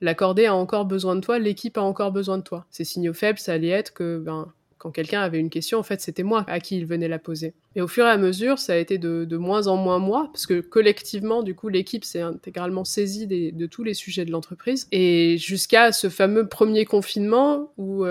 la 0.01 0.15
cordée 0.15 0.47
a 0.47 0.55
encore 0.55 0.85
besoin 0.85 1.17
de 1.17 1.21
toi, 1.21 1.39
l'équipe 1.39 1.79
a 1.79 1.83
encore 1.83 2.13
besoin 2.13 2.39
de 2.39 2.43
toi. 2.43 2.67
Ces 2.71 2.85
signaux 2.85 3.15
faibles, 3.15 3.39
ça 3.39 3.53
allait 3.53 3.69
être 3.69 3.93
que 3.93 4.19
ben, 4.19 4.53
quand 4.79 4.91
quelqu'un 4.91 5.21
avait 5.21 5.39
une 5.39 5.51
question, 5.51 5.79
en 5.79 5.83
fait, 5.85 6.01
c'était 6.01 6.25
moi 6.25 6.45
à 6.49 6.59
qui 6.59 6.77
il 6.77 6.87
venait 6.87 7.09
la 7.09 7.21
poser. 7.21 7.55
Et 7.77 7.81
au 7.81 7.89
fur 7.89 8.05
et 8.05 8.11
à 8.11 8.17
mesure, 8.17 8.59
ça 8.59 8.73
a 8.73 8.77
été 8.77 8.99
de, 8.99 9.37
moins 9.37 9.69
en 9.69 9.77
moins 9.77 9.99
moi, 9.99 10.29
parce 10.33 10.47
que 10.47 10.61
collectivement, 10.61 11.43
du 11.43 11.55
coup, 11.55 11.69
l'équipe 11.69 12.05
s'est 12.05 12.21
intégralement 12.21 12.85
saisie 12.85 13.27
de 13.27 13.67
tous 13.67 13.85
les 13.85 13.95
sujets 13.95 14.25
de 14.25 14.33
l'entreprise. 14.33 14.89
Et 14.91 15.39
jusqu'à 15.39 15.93
ce 15.93 16.09
fameux 16.09 16.49
premier 16.49 16.85
confinement 16.85 17.71
où 17.79 18.05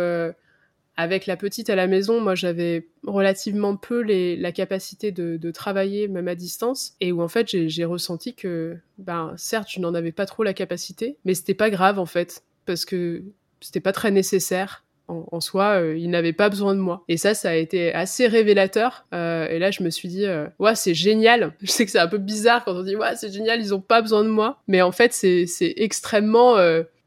avec 0.98 1.25
la 1.25 1.38
petite 1.38 1.69
à 1.69 1.75
la 1.75 1.88
maison, 1.88 2.21
moi 2.21 2.36
j'avais 2.36 2.88
relativement 3.05 3.75
peu 3.75 4.01
les, 4.01 4.36
la 4.36 4.51
capacité 4.51 5.12
de, 5.12 5.51
travailler 5.51 6.07
même 6.07 6.27
à 6.27 6.36
distance 6.36 6.95
et 7.01 7.12
où 7.12 7.21
en 7.21 7.27
fait 7.27 7.67
j'ai 7.67 7.86
ressenti 7.86 8.33
que, 8.33 8.77
ben 8.98 9.33
certes 9.38 9.67
je 9.69 9.79
n'en 9.79 9.93
avais 9.93 10.12
pas 10.12 10.25
trop 10.25 10.43
la 10.43 10.53
capacité, 10.53 11.17
mais 11.25 11.33
c'était 11.33 11.53
pas 11.53 11.69
grave 11.69 12.00
en 12.00 12.05
fait 12.05 12.43
parce 12.65 12.86
que 12.86 13.24
c'était 13.60 13.79
pas 13.79 13.91
très 13.91 14.12
nécessaire. 14.12 14.83
En, 15.07 15.41
soi, 15.41 15.81
euh, 15.81 15.98
ils 15.98 16.10
n'avaient 16.10 16.31
pas 16.31 16.48
besoin 16.48 16.74
de 16.74 16.79
moi. 16.79 17.03
Et 17.10 17.17
ça, 17.17 17.33
ça 17.33 17.50
a 17.50 17.55
été 17.55 17.93
assez 17.93 18.27
révélateur. 18.27 19.05
Euh, 19.13 19.45
et 19.50 19.60
là, 19.60 19.69
je 19.69 19.83
me 19.83 19.89
suis 19.89 20.07
dit, 20.07 20.25
euh, 20.25 20.48
ouais, 20.57 20.74
c'est 20.74 20.93
génial. 20.93 21.53
Je 21.62 21.69
sais 21.69 21.83
que 21.83 21.91
c'est 21.91 22.00
un 22.00 22.07
peu 22.07 22.17
bizarre 22.17 22.63
quand 22.63 22.74
on 22.74 22.81
dit, 22.81 22.95
ouais, 22.95 23.17
c'est 23.17 23.29
génial, 23.29 23.60
ils 23.60 23.74
ont 23.74 23.81
pas 23.81 24.01
besoin 24.01 24.24
de 24.24 24.29
moi. 24.29 24.62
Mais 24.69 24.81
en 24.81 24.93
fait, 24.93 25.12
c'est 25.12 25.74
extrêmement 25.75 26.55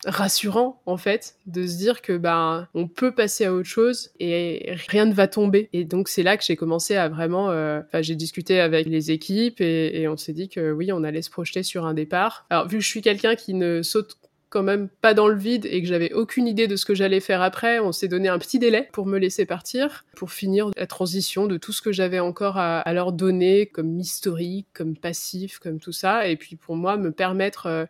rassurant 0.06 0.82
en 0.86 0.96
fait 0.96 1.36
de 1.46 1.66
se 1.66 1.76
dire 1.76 2.02
que 2.02 2.16
ben 2.16 2.68
on 2.74 2.88
peut 2.88 3.12
passer 3.12 3.44
à 3.44 3.52
autre 3.52 3.68
chose 3.68 4.10
et 4.20 4.74
rien 4.88 5.06
ne 5.06 5.14
va 5.14 5.28
tomber. 5.28 5.68
Et 5.72 5.84
donc 5.84 6.08
c'est 6.08 6.22
là 6.22 6.36
que 6.36 6.44
j'ai 6.44 6.56
commencé 6.56 6.96
à 6.96 7.08
vraiment 7.08 7.50
euh, 7.50 7.80
j'ai 8.00 8.14
discuté 8.14 8.60
avec 8.60 8.86
les 8.86 9.10
équipes 9.10 9.60
et, 9.60 10.06
on 10.08 10.16
s'est 10.16 10.32
dit 10.32 10.48
que 10.48 10.72
oui 10.72 10.92
on 10.92 11.02
allait 11.02 11.22
se 11.22 11.30
projeter 11.30 11.62
sur 11.62 11.86
un 11.86 11.94
départ. 11.94 12.46
Alors 12.50 12.68
vu 12.68 12.78
que 12.78 12.84
je 12.84 12.88
suis 12.88 13.02
quelqu'un 13.02 13.34
qui 13.34 13.54
ne 13.54 13.82
saute 13.82 14.18
quand 14.50 14.62
même 14.62 14.88
pas 14.88 15.14
dans 15.14 15.26
le 15.26 15.36
vide 15.36 15.66
et 15.66 15.82
que 15.82 15.88
j'avais 15.88 16.12
aucune 16.12 16.46
idée 16.46 16.68
de 16.68 16.76
ce 16.76 16.84
que 16.84 16.94
j'allais 16.94 17.18
faire 17.18 17.42
après, 17.42 17.80
on 17.80 17.90
s'est 17.90 18.06
donné 18.06 18.28
un 18.28 18.38
petit 18.38 18.60
délai 18.60 18.88
pour 18.92 19.04
me 19.04 19.18
laisser 19.18 19.46
partir, 19.46 20.04
pour 20.14 20.30
finir 20.30 20.70
la 20.76 20.86
transition 20.86 21.46
de 21.48 21.56
tout 21.56 21.72
ce 21.72 21.82
que 21.82 21.90
j'avais 21.90 22.20
encore 22.20 22.56
à, 22.56 22.78
à, 22.78 22.92
leur 22.92 23.12
donner 23.12 23.66
comme 23.66 23.98
historique, 23.98 24.68
comme 24.72 24.96
passif, 24.96 25.58
comme 25.58 25.80
tout 25.80 25.90
ça, 25.90 26.28
et 26.28 26.36
puis 26.36 26.54
pour 26.54 26.76
moi 26.76 26.96
me 26.96 27.10
permettre 27.10 27.66
euh, 27.66 27.84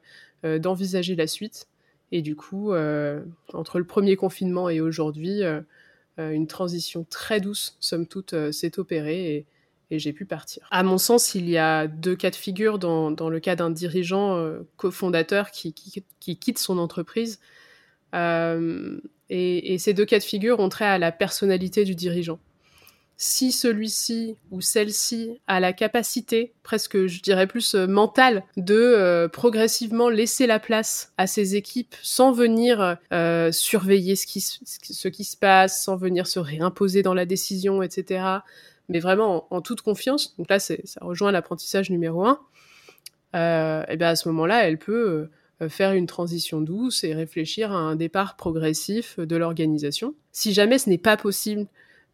euh 0.46 0.58
d'envisager 0.58 1.16
la 1.16 1.26
suite. 1.26 1.66
Et 2.12 2.22
du 2.22 2.36
coup, 2.36 2.72
euh, 2.72 3.24
entre 3.52 3.78
le 3.78 3.84
premier 3.84 4.16
confinement 4.16 4.68
et 4.68 4.80
aujourd'hui, 4.80 5.42
euh, 5.42 5.60
euh, 6.18 6.30
une 6.30 6.46
transition 6.46 7.04
très 7.08 7.40
douce, 7.40 7.76
somme 7.80 8.06
toute, 8.06 8.34
s'est 8.52 8.78
opérée 8.78 9.34
et, 9.34 9.46
j'ai 9.90 10.12
pu 10.12 10.24
partir. 10.24 10.66
À 10.72 10.82
mon 10.82 10.98
sens, 10.98 11.36
il 11.36 11.48
y 11.48 11.56
a 11.56 11.86
deux 11.86 12.16
cas 12.16 12.30
de 12.30 12.34
figure 12.34 12.80
dans, 12.80 13.10
le 13.10 13.38
cas 13.38 13.54
d'un 13.54 13.70
dirigeant 13.70 14.44
cofondateur 14.76 15.52
qui, 15.52 15.72
qui, 15.72 16.02
qui, 16.18 16.36
quitte 16.36 16.58
son 16.58 16.78
entreprise. 16.78 17.38
Et, 18.12 19.76
ces 19.78 19.94
deux 19.94 20.04
cas 20.04 20.18
de 20.18 20.24
figure 20.24 20.58
ont 20.58 20.68
trait 20.68 20.86
à 20.86 20.98
la 20.98 21.12
personnalité 21.12 21.84
du 21.84 21.94
dirigeant 21.94 22.40
si 23.16 23.52
celui-ci 23.52 24.36
ou 24.50 24.60
celle-ci 24.60 25.38
a 25.46 25.60
la 25.60 25.72
capacité, 25.72 26.52
presque 26.62 27.06
je 27.06 27.22
dirais 27.22 27.46
plus 27.46 27.74
euh, 27.74 27.86
mentale, 27.86 28.42
de 28.56 28.74
euh, 28.74 29.28
progressivement 29.28 30.08
laisser 30.08 30.46
la 30.46 30.58
place 30.58 31.12
à 31.16 31.26
ses 31.26 31.54
équipes 31.54 31.94
sans 32.02 32.32
venir 32.32 32.96
euh, 33.12 33.52
surveiller 33.52 34.16
ce 34.16 34.26
qui, 34.26 34.40
se 34.40 35.36
passe, 35.36 35.84
sans 35.84 35.96
venir 35.96 36.26
se 36.26 36.38
réimposer 36.38 37.02
dans 37.02 37.14
la 37.14 37.26
décision, 37.26 37.82
etc. 37.82 38.24
Mais 38.88 38.98
vraiment 38.98 39.46
en, 39.50 39.60
toute 39.60 39.80
confiance. 39.80 40.36
Donc 40.36 40.50
là, 40.50 40.58
ça 40.58 40.74
rejoint 41.00 41.32
l'apprentissage 41.32 41.90
numéro 41.90 42.24
un. 42.24 42.40
et 43.32 43.96
bien 43.96 44.08
à 44.08 44.16
ce 44.16 44.28
moment-là, 44.28 44.66
elle 44.68 44.78
peut 44.78 45.28
faire 45.68 45.92
une 45.92 46.06
transition 46.06 46.60
douce 46.60 47.04
et 47.04 47.14
réfléchir 47.14 47.72
à 47.72 47.76
un 47.76 47.96
départ 47.96 48.36
progressif 48.36 49.18
de 49.18 49.36
l'organisation. 49.36 50.14
Si 50.32 50.52
jamais 50.52 50.78
ce 50.78 50.90
n'est 50.90 50.98
pas 50.98 51.16
possible, 51.16 51.66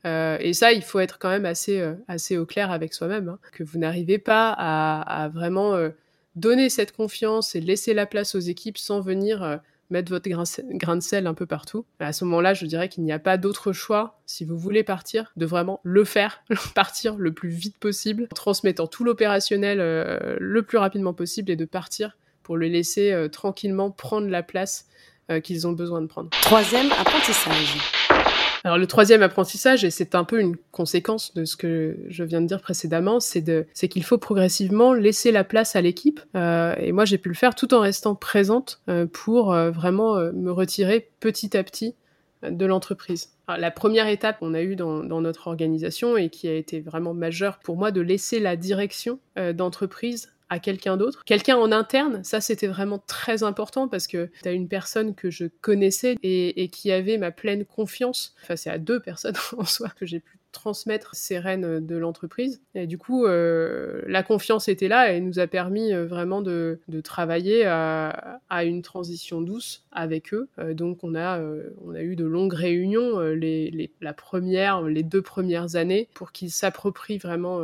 euh, 0.07 0.39
et 0.41 0.53
ça, 0.53 0.73
il 0.73 0.83
faut 0.83 0.99
être 0.99 1.19
quand 1.19 1.29
même 1.29 1.45
assez, 1.45 1.81
euh, 1.81 1.95
assez 2.09 2.39
au 2.39 2.47
clair 2.47 2.71
avec 2.71 2.95
soi-même, 2.95 3.29
hein, 3.29 3.39
que 3.53 3.63
vous 3.63 3.79
n'arrivez 3.79 4.19
pas 4.19 4.51
à, 4.51 5.29
vraiment 5.29 5.75
euh, 5.75 5.91
donner 6.37 6.71
cette 6.71 6.93
confiance 6.93 7.55
et 7.55 7.61
laisser 7.61 7.95
la 7.95 8.07
place 8.07 8.35
aux 8.35 8.41
équipes 8.41 8.79
sans 8.79 9.01
venir 9.01 9.61
mettre 9.91 10.13
votre 10.13 10.29
grain, 10.29 10.97
de 10.97 11.03
sel 11.03 11.27
un 11.27 11.35
peu 11.35 11.47
partout. 11.47 11.85
À 11.99 12.13
ce 12.13 12.25
moment-là, 12.25 12.55
je 12.55 12.65
dirais 12.65 12.89
qu'il 12.89 13.03
n'y 13.03 13.13
a 13.13 13.19
pas 13.19 13.37
d'autre 13.37 13.73
choix, 13.73 14.21
si 14.27 14.45
vous 14.45 14.57
voulez 14.57 14.85
partir, 14.85 15.33
de 15.37 15.45
vraiment 15.45 15.81
le 15.83 16.05
faire, 16.05 16.43
partir 16.75 17.17
le 17.17 17.33
plus 17.33 17.49
vite 17.49 17.77
possible, 17.79 18.29
en 18.31 18.35
transmettant 18.35 18.87
tout 18.87 19.03
l'opérationnel 19.03 19.79
le 20.39 20.63
plus 20.63 20.79
rapidement 20.79 21.13
possible 21.13 21.51
et 21.51 21.57
de 21.57 21.65
partir 21.65 22.17
pour 22.45 22.57
le 22.57 22.69
laisser 22.69 23.27
tranquillement 23.33 23.91
prendre 23.91 24.29
la 24.29 24.45
place 24.45 24.87
qu'ils 25.43 25.67
ont 25.67 25.73
besoin 25.73 26.01
de 26.01 26.07
prendre. 26.07 26.31
Troisième 26.43 26.91
apprentissage. 26.93 28.00
Alors 28.63 28.77
le 28.77 28.87
troisième 28.87 29.23
apprentissage, 29.23 29.85
et 29.85 29.91
c'est 29.91 30.15
un 30.15 30.25
peu 30.25 30.41
une 30.41 30.57
conséquence 30.71 31.33
de 31.35 31.45
ce 31.45 31.57
que 31.57 31.97
je 32.09 32.25
viens 32.25 32.43
de 32.43 32.47
dire 32.47 32.61
précédemment, 32.61 33.19
c'est 33.19 33.41
de, 33.41 33.67
c'est 33.73 33.89
qu'il 33.89 34.05
faut 34.05 34.19
progressivement 34.19 34.93
laisser 34.93 35.33
la 35.33 35.45
place 35.45 35.77
à 35.77 35.81
l'équipe. 35.81 36.21
Euh, 36.37 36.75
et 36.79 36.93
moi, 36.93 37.07
j'ai 37.07 37.17
pu 37.17 37.31
le 37.31 37.35
faire 37.35 37.55
tout 37.55 37.73
en 37.73 37.81
restant 37.81 38.15
présente 38.15 38.83
euh, 38.89 39.07
pour 39.07 39.53
euh, 39.53 39.71
vraiment 39.71 40.17
euh, 40.17 40.33
me 40.33 40.53
retirer 40.53 41.09
petit 41.21 41.57
à 41.57 41.65
petit 41.65 41.95
de 42.43 42.65
l'entreprise. 42.65 43.31
La 43.49 43.71
première 43.71 44.07
étape 44.07 44.39
qu'on 44.39 44.55
a 44.55 44.63
eue 44.63 44.77
dans, 44.77 45.05
dans, 45.05 45.21
notre 45.21 45.49
organisation 45.49 46.17
et 46.17 46.31
qui 46.31 46.49
a 46.49 46.55
été 46.55 46.81
vraiment 46.81 47.13
majeure 47.13 47.59
pour 47.59 47.77
moi, 47.77 47.91
de 47.91 48.01
laisser 48.01 48.41
la 48.41 48.57
direction 48.57 49.19
d'entreprise 49.55 50.31
à 50.51 50.59
quelqu'un 50.59 50.97
d'autre. 50.97 51.23
Quelqu'un 51.25 51.57
en 51.57 51.73
interne, 51.73 52.23
ça 52.25 52.41
c'était 52.41 52.67
vraiment 52.67 52.99
très 52.99 53.43
important 53.43 53.89
parce 53.89 54.07
que 54.07 54.31
tu 54.43 54.49
as 54.49 54.53
une 54.53 54.69
personne 54.69 55.15
que 55.15 55.31
je 55.31 55.47
connaissais 55.61 56.17
et, 56.23 56.63
et, 56.63 56.69
qui 56.69 56.91
avait 56.93 57.17
ma 57.17 57.31
pleine 57.31 57.65
confiance. 57.65 58.35
Enfin, 58.43 58.57
c'est 58.57 58.71
à 58.71 58.79
deux 58.79 59.01
personnes 59.01 59.37
en 59.57 59.65
soi 59.65 59.89
que 59.91 60.05
j'ai 60.05 60.21
pu 60.21 60.40
transmettre 60.53 61.15
ces 61.15 61.39
rênes 61.39 61.85
de 61.85 61.97
l'entreprise. 61.97 62.61
Et 62.75 62.87
du 62.87 62.99
coup, 62.99 63.27
euh, 63.27 64.03
la 64.07 64.23
confiance 64.23 64.69
était 64.69 64.89
là 64.89 65.13
et 65.13 65.21
nous 65.21 65.39
a 65.39 65.47
permis 65.47 65.93
euh, 65.93 66.07
vraiment 66.07 66.43
de, 66.43 66.79
travailler 67.03 67.65
à, 67.67 68.41
une 68.65 68.83
transition 68.83 69.41
douce 69.41 69.85
avec 69.93 70.35
eux. 70.35 70.49
Euh, 70.59 70.75
donc, 70.75 71.03
on 71.03 71.15
a, 71.15 71.41
on 71.85 71.95
a 71.95 72.03
eu 72.03 72.17
de 72.17 72.25
longues 72.25 72.53
réunions 72.53 73.21
les, 73.21 73.91
la 74.01 74.13
première, 74.13 74.83
les 74.83 75.03
deux 75.03 75.23
premières 75.23 75.77
années 75.77 76.09
pour 76.15 76.33
qu'ils 76.33 76.51
s'approprient 76.51 77.19
vraiment 77.19 77.61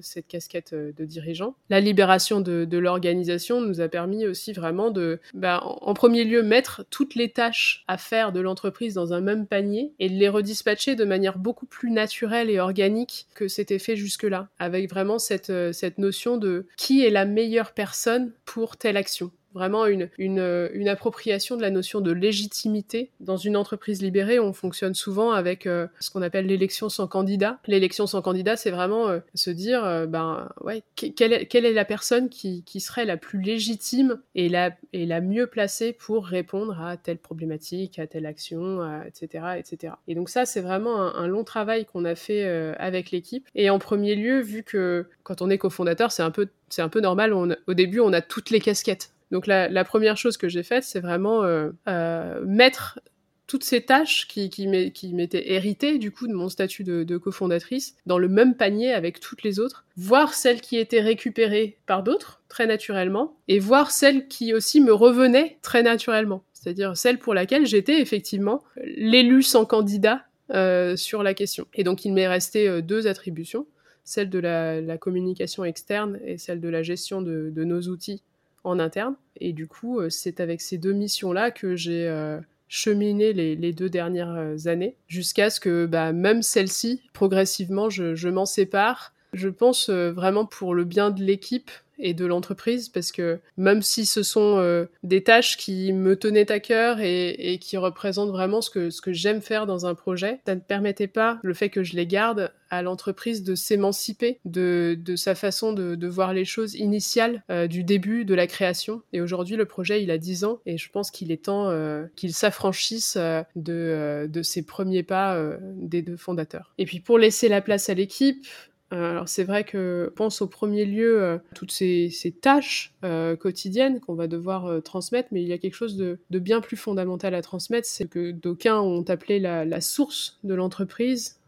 cette 0.00 0.28
casquette 0.28 0.74
de 0.74 1.04
dirigeant. 1.04 1.54
La 1.68 1.80
libération 1.80 2.40
de, 2.40 2.64
de 2.64 2.78
l'organisation 2.78 3.60
nous 3.60 3.80
a 3.80 3.88
permis 3.88 4.26
aussi 4.26 4.52
vraiment 4.52 4.90
de, 4.90 5.18
bah, 5.34 5.60
en, 5.64 5.78
en 5.82 5.94
premier 5.94 6.24
lieu, 6.24 6.42
mettre 6.42 6.84
toutes 6.90 7.14
les 7.14 7.30
tâches 7.30 7.84
à 7.88 7.98
faire 7.98 8.32
de 8.32 8.40
l'entreprise 8.40 8.94
dans 8.94 9.12
un 9.12 9.20
même 9.20 9.46
panier 9.46 9.92
et 9.98 10.08
de 10.08 10.14
les 10.14 10.28
redispatcher 10.28 10.94
de 10.94 11.04
manière 11.04 11.38
beaucoup 11.38 11.66
plus 11.66 11.90
naturelle 11.90 12.25
et 12.34 12.60
organique 12.60 13.26
que 13.34 13.48
c'était 13.48 13.78
fait 13.78 13.96
jusque-là, 13.96 14.48
avec 14.58 14.90
vraiment 14.90 15.18
cette, 15.18 15.50
euh, 15.50 15.72
cette 15.72 15.98
notion 15.98 16.36
de 16.36 16.66
qui 16.76 17.04
est 17.04 17.10
la 17.10 17.24
meilleure 17.24 17.72
personne 17.72 18.32
pour 18.44 18.76
telle 18.76 18.96
action 18.96 19.30
vraiment 19.56 19.86
une, 19.86 20.08
une, 20.18 20.88
appropriation 20.88 21.56
de 21.56 21.62
la 21.62 21.70
notion 21.70 22.00
de 22.00 22.12
légitimité. 22.12 23.10
Dans 23.20 23.36
une 23.36 23.56
entreprise 23.56 24.02
libérée, 24.02 24.38
on 24.38 24.52
fonctionne 24.52 24.94
souvent 24.94 25.32
avec 25.32 25.64
ce 25.64 26.10
qu'on 26.12 26.22
appelle 26.22 26.46
l'élection 26.46 26.88
sans 26.88 27.08
candidat. 27.08 27.58
L'élection 27.66 28.06
sans 28.06 28.22
candidat, 28.22 28.56
c'est 28.56 28.70
vraiment 28.70 29.08
se 29.34 29.50
dire, 29.50 30.06
ben 30.06 30.48
ouais, 30.60 30.82
quelle 30.94 31.32
est, 31.32 31.72
la 31.72 31.84
personne 31.84 32.28
qui, 32.28 32.62
serait 32.78 33.04
la 33.04 33.16
plus 33.16 33.40
légitime 33.40 34.20
et 34.34 34.48
la, 34.48 35.20
mieux 35.20 35.46
placée 35.46 35.92
pour 35.92 36.26
répondre 36.26 36.80
à 36.80 36.96
telle 36.96 37.18
problématique, 37.18 37.98
à 37.98 38.06
telle 38.06 38.26
action, 38.26 39.02
etc., 39.04 39.44
etc. 39.58 39.94
Et 40.06 40.14
donc 40.14 40.28
ça, 40.28 40.46
c'est 40.46 40.60
vraiment 40.60 41.14
un, 41.16 41.26
long 41.26 41.44
travail 41.44 41.86
qu'on 41.86 42.04
a 42.04 42.14
fait 42.14 42.44
avec 42.78 43.10
l'équipe. 43.10 43.48
Et 43.54 43.70
en 43.70 43.78
premier 43.78 44.14
lieu, 44.14 44.40
vu 44.40 44.62
que 44.62 45.06
quand 45.22 45.42
on 45.42 45.50
est 45.50 45.58
cofondateur, 45.58 46.12
c'est 46.12 46.22
un 46.22 46.30
peu 46.30 47.00
normal. 47.00 47.32
au 47.32 47.74
début, 47.74 48.00
on 48.00 48.12
a 48.12 48.20
toutes 48.20 48.50
les 48.50 48.60
casquettes. 48.60 49.10
Donc 49.30 49.46
la, 49.46 49.84
première 49.84 50.16
chose 50.16 50.36
que 50.36 50.48
j'ai 50.48 50.62
faite, 50.62 50.84
c'est 50.84 51.00
vraiment 51.00 51.42
euh, 51.42 51.70
euh, 51.88 52.44
mettre 52.44 53.00
toutes 53.46 53.64
ces 53.64 53.82
tâches 53.82 54.26
qui, 54.26 54.66
m'étaient 55.12 55.52
héritées 55.52 55.98
du 55.98 56.10
coup 56.10 56.26
de 56.26 56.32
mon 56.32 56.48
statut 56.48 56.82
de, 56.82 57.16
cofondatrice 57.16 57.96
dans 58.06 58.18
le 58.18 58.28
même 58.28 58.56
panier 58.56 58.92
avec 58.92 59.20
toutes 59.20 59.42
les 59.42 59.60
autres, 59.60 59.84
voir 59.96 60.34
celles 60.34 60.60
qui 60.60 60.76
étaient 60.78 61.00
récupérées 61.00 61.78
par 61.86 62.02
d'autres 62.02 62.42
très 62.48 62.66
naturellement 62.66 63.36
et 63.46 63.58
voir 63.58 63.90
celles 63.90 64.26
qui 64.26 64.52
aussi 64.52 64.80
me 64.80 64.92
revenaient 64.92 65.58
très 65.62 65.82
naturellement, 65.82 66.42
c'est-à-dire 66.52 66.96
celle 66.96 67.18
pour 67.18 67.34
laquelle 67.34 67.66
j'étais 67.66 68.00
effectivement 68.00 68.62
l'élu 68.84 69.42
sans 69.42 69.64
candidat 69.64 70.24
euh, 70.50 70.96
sur 70.96 71.22
la 71.22 71.34
question. 71.34 71.66
Et 71.74 71.84
donc 71.84 72.04
il 72.04 72.12
m'est 72.12 72.28
resté 72.28 72.82
deux 72.82 73.06
attributions 73.06 73.66
celle 74.06 74.30
de 74.30 74.38
la, 74.38 74.98
communication 74.98 75.64
externe 75.64 76.18
et 76.24 76.38
celle 76.38 76.60
de 76.60 76.68
la 76.68 76.82
gestion 76.82 77.20
de, 77.20 77.52
nos 77.56 77.82
outils 77.82 78.22
en 78.66 78.78
interne. 78.78 79.14
Et 79.40 79.52
du 79.52 79.66
coup, 79.66 80.00
euh, 80.00 80.10
c'est 80.10 80.40
avec 80.40 80.60
ces 80.60 80.76
deux 80.76 80.92
missions-là 80.92 81.50
que 81.50 81.76
j'ai 81.76 82.06
euh, 82.08 82.38
cheminé 82.68 83.32
les, 83.32 83.72
deux 83.72 83.88
dernières 83.88 84.34
euh, 84.34 84.56
années, 84.66 84.96
jusqu'à 85.06 85.50
ce 85.50 85.60
que 85.60 85.86
bah, 85.86 86.12
même 86.12 86.42
celle-ci, 86.42 87.02
progressivement, 87.12 87.88
je 87.88 88.28
m'en 88.28 88.46
sépare. 88.46 89.14
Je 89.32 89.48
pense 89.48 89.90
vraiment 89.90 90.46
pour 90.46 90.74
le 90.74 90.84
bien 90.84 91.10
de 91.10 91.22
l'équipe, 91.22 91.70
et 91.98 92.14
de 92.14 92.26
l'entreprise 92.26 92.88
parce 92.88 93.12
que 93.12 93.38
même 93.56 93.82
si 93.82 94.06
ce 94.06 94.22
sont 94.22 94.58
euh, 94.58 94.86
des 95.02 95.22
tâches 95.22 95.56
qui 95.56 95.92
me 95.92 96.16
tenaient 96.16 96.50
à 96.50 96.60
cœur 96.60 96.98
et, 97.00 97.58
qui 97.60 97.76
représentent 97.76 98.30
vraiment 98.30 98.60
ce 98.60 98.70
que, 98.70 99.12
j'aime 99.12 99.40
faire 99.40 99.66
dans 99.66 99.86
un 99.86 99.94
projet, 99.94 100.40
ça 100.46 100.54
ne 100.54 100.60
permettait 100.60 101.06
pas, 101.06 101.38
le 101.42 101.54
fait 101.54 101.70
que 101.70 101.82
je 101.82 101.96
les 101.96 102.06
garde, 102.06 102.52
à 102.68 102.82
l'entreprise 102.82 103.44
de 103.44 103.54
s'émanciper 103.54 104.40
de, 104.44 104.98
sa 105.14 105.36
façon 105.36 105.72
de, 105.72 106.06
voir 106.06 106.32
les 106.32 106.44
choses 106.44 106.74
initiales 106.74 107.42
euh, 107.50 107.66
du 107.66 107.84
début 107.84 108.24
de 108.24 108.34
la 108.34 108.46
création. 108.46 109.02
Et 109.12 109.20
aujourd'hui, 109.20 109.56
le 109.56 109.64
projet, 109.64 110.02
il 110.02 110.10
a 110.10 110.18
10 110.18 110.44
ans 110.44 110.60
et 110.66 110.76
je 110.76 110.90
pense 110.90 111.10
qu'il 111.10 111.30
est 111.30 111.44
temps 111.44 111.68
euh, 111.68 112.04
qu'il 112.16 112.34
s'affranchisse 112.34 113.16
de, 113.54 114.28
de 114.28 114.42
ses 114.42 114.62
premiers 114.62 115.02
pas 115.02 115.40
des 115.60 116.02
deux 116.02 116.16
fondateurs. 116.16 116.74
Et 116.78 116.84
puis 116.84 117.00
pour 117.00 117.18
laisser 117.18 117.48
la 117.48 117.60
place 117.60 117.88
à 117.88 117.94
l'équipe, 117.94 118.44
alors 118.90 119.28
c'est 119.28 119.44
vrai 119.44 119.64
que 119.64 120.12
pense 120.14 120.42
au 120.42 120.46
premier 120.46 120.84
lieu 120.84 121.20
euh, 121.20 121.38
toutes 121.54 121.72
ces, 121.72 122.10
tâches 122.40 122.94
euh, 123.04 123.34
quotidiennes 123.34 124.00
qu'on 124.00 124.14
va 124.14 124.26
devoir 124.26 124.82
transmettre, 124.82 125.28
mais 125.32 125.42
il 125.42 125.48
y 125.48 125.52
a 125.52 125.58
quelque 125.58 125.74
chose 125.74 125.96
de, 125.96 126.18
bien 126.30 126.60
plus 126.60 126.76
fondamental 126.76 127.34
à 127.34 127.42
transmettre, 127.42 127.88
c'est 127.88 128.08
que 128.08 128.30
d'aucuns 128.30 128.80
ont 128.80 129.02
appelé 129.02 129.40
la, 129.40 129.80
source 129.80 130.38
de 130.44 130.54
l'entreprise, 130.54 131.40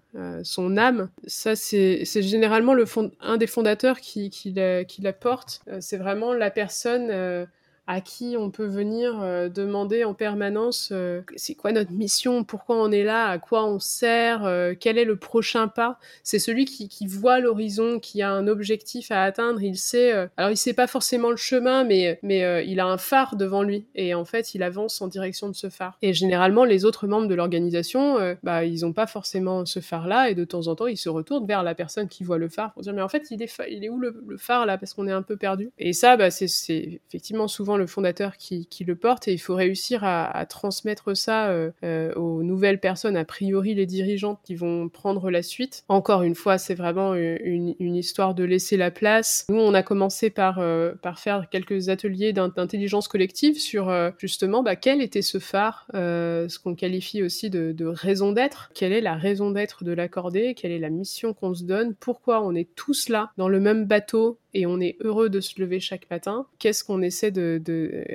son 0.43 0.77
âme. 0.77 1.11
Ça, 1.27 1.55
c'est 1.55 2.05
généralement 2.05 2.75
le 2.75 2.85
un 3.21 3.37
des 3.37 3.47
fondateurs 3.47 4.01
qui, 4.01 4.33
la, 4.55 5.13
porte. 5.13 5.63
c'est 5.81 5.99
vraiment 5.99 6.33
la 6.33 6.51
personne 6.51 7.47
à 7.89 8.03
qui 8.03 8.37
on 8.39 8.51
peut 8.51 8.67
venir 8.67 9.19
euh, 9.23 9.49
demander 9.49 10.05
en 10.05 10.13
permanence 10.13 10.91
euh, 10.93 11.23
c'est 11.37 11.55
quoi 11.55 11.73
notre 11.73 11.91
mission, 11.91 12.45
pourquoi 12.45 12.77
on 12.77 12.93
est 12.93 13.03
là, 13.03 13.29
à 13.29 13.39
quoi 13.39 13.65
on 13.65 13.81
sert, 13.81 14.45
euh, 14.45 14.75
quel 14.79 14.99
est 14.99 15.07
le 15.07 15.17
prochain 15.17 15.69
pas. 15.69 15.99
C'est 16.23 16.39
celui 16.39 16.67
qui, 16.67 17.07
voit 17.07 17.41
l'horizon, 17.41 17.99
qui 17.99 18.21
a 18.21 18.31
un 18.31 18.47
objectif 18.47 19.11
à 19.11 19.23
atteindre. 19.23 19.63
Il 19.63 19.79
sait, 19.79 20.13
alors 20.37 20.51
il 20.51 20.59
sait 20.59 20.75
pas 20.75 20.87
forcément 20.87 21.31
le 21.31 21.37
chemin, 21.37 21.85
mais 21.85 22.19
mais 22.23 22.67
il 22.67 22.81
a 22.81 22.87
un 22.87 22.99
phare 22.99 23.37
devant 23.37 23.63
lui 23.63 23.87
et 23.95 24.13
en 24.13 24.27
fait 24.27 24.55
il 24.55 24.63
avance 24.63 25.01
en 25.01 25.09
direction 25.09 25.49
de 25.49 25.55
ce 25.55 25.71
phare. 25.71 25.97
Et 26.03 26.13
généralement 26.13 26.65
les 26.65 26.85
autres 26.85 27.07
membres 27.07 27.29
de 27.29 27.35
l'organisation, 27.35 28.37
bah 28.43 28.65
ils 28.65 28.85
ont 28.85 28.93
pas 28.93 29.07
forcément 29.07 29.65
ce 29.65 29.81
phare 29.81 30.07
là 30.07 30.29
et 30.29 30.35
de 30.35 30.45
temps 30.45 30.67
en 30.67 30.75
temps 30.75 30.89
ils 30.89 30.99
se 30.99 31.09
retournent 31.09 31.47
vers 31.47 31.63
la 31.63 31.75
personne 31.75 32.09
qui 32.09 32.23
voit 32.23 32.39
le 32.39 32.51
phare 32.51 32.75
pour 32.75 32.83
dire 32.83 32.93
mais 32.93 33.03
en 33.03 33.09
fait 33.09 33.29
il 33.31 33.43
est 33.43 33.63
il 33.71 33.85
est 33.85 33.89
où 33.89 33.99
le, 33.99 34.23
le 34.27 34.37
phare 34.37 34.67
là 34.67 34.77
parce 34.77 34.93
qu'on 34.93 35.07
est 35.07 35.13
un 35.13 35.23
peu 35.23 35.37
perdu. 35.39 35.71
Et 35.79 35.95
ça 35.95 36.19
bah 36.19 36.31
c'est 36.31 37.01
effectivement 37.09 37.49
souvent 37.49 37.78
le 37.79 37.87
fondateur 37.87 38.37
qui, 38.37 38.67
le 38.87 38.97
porte 38.97 39.29
et 39.29 39.33
il 39.33 39.39
faut 39.39 39.55
réussir 39.55 40.05
à, 40.05 40.47
transmettre 40.47 41.17
ça 41.17 41.49
euh, 41.49 41.71
euh, 41.83 42.13
aux 42.15 42.43
nouvelles 42.43 42.81
personnes, 42.81 43.17
a 43.17 43.25
priori 43.25 43.75
les 43.75 43.87
dirigeantes 43.87 44.41
qui 44.45 44.55
vont 44.55 44.89
prendre 44.89 45.31
la 45.31 45.43
suite. 45.43 45.85
Encore 45.89 46.23
une 46.23 46.35
fois, 46.35 46.59
c'est 46.59 46.75
vraiment 46.75 47.15
une, 47.15 47.75
histoire 47.97 48.35
de 48.35 48.45
laisser 48.45 48.77
la 48.77 48.91
place. 48.91 49.47
Nous, 49.49 49.59
on 49.59 49.75
a 49.75 49.83
commencé 49.83 50.31
par, 50.31 50.59
euh, 50.59 50.93
faire 51.17 51.49
quelques 51.51 51.89
ateliers 51.89 52.33
d'intelligence 52.33 53.09
collective 53.09 53.59
sur 53.59 53.93
justement 54.19 54.63
bah, 54.63 54.77
quel 54.77 55.03
était 55.03 55.23
ce 55.23 55.39
phare, 55.39 55.87
ce 55.93 56.59
qu'on 56.59 56.75
qualifie 56.75 57.23
aussi 57.23 57.51
de, 57.51 57.73
de 57.73 57.87
raison 57.87 58.33
d'être. 58.33 58.71
Quelle 58.75 58.93
est 58.93 59.01
la 59.01 59.17
raison 59.17 59.51
d'être 59.51 59.85
de 59.85 59.93
l'accorder? 59.93 60.55
Quelle 60.55 60.73
est 60.73 60.79
la 60.79 60.91
mission 60.91 61.33
qu'on 61.33 61.55
se 61.55 61.65
donne? 61.65 61.95
Pourquoi 61.95 62.45
on 62.45 62.55
est 62.55 62.69
tous 62.75 63.09
là 63.09 63.31
dans 63.37 63.49
le 63.49 63.61
même 63.61 63.87
bateau 63.87 64.39
et 64.55 64.67
on 64.67 64.81
est 64.81 64.97
heureux 65.01 65.29
de 65.29 65.41
se 65.41 65.61
lever 65.61 65.81
chaque 65.81 66.09
matin, 66.11 66.47
qu'est-ce 66.59 66.85
qu'on 66.85 67.03
essaie 67.03 67.31
de, 67.31 67.61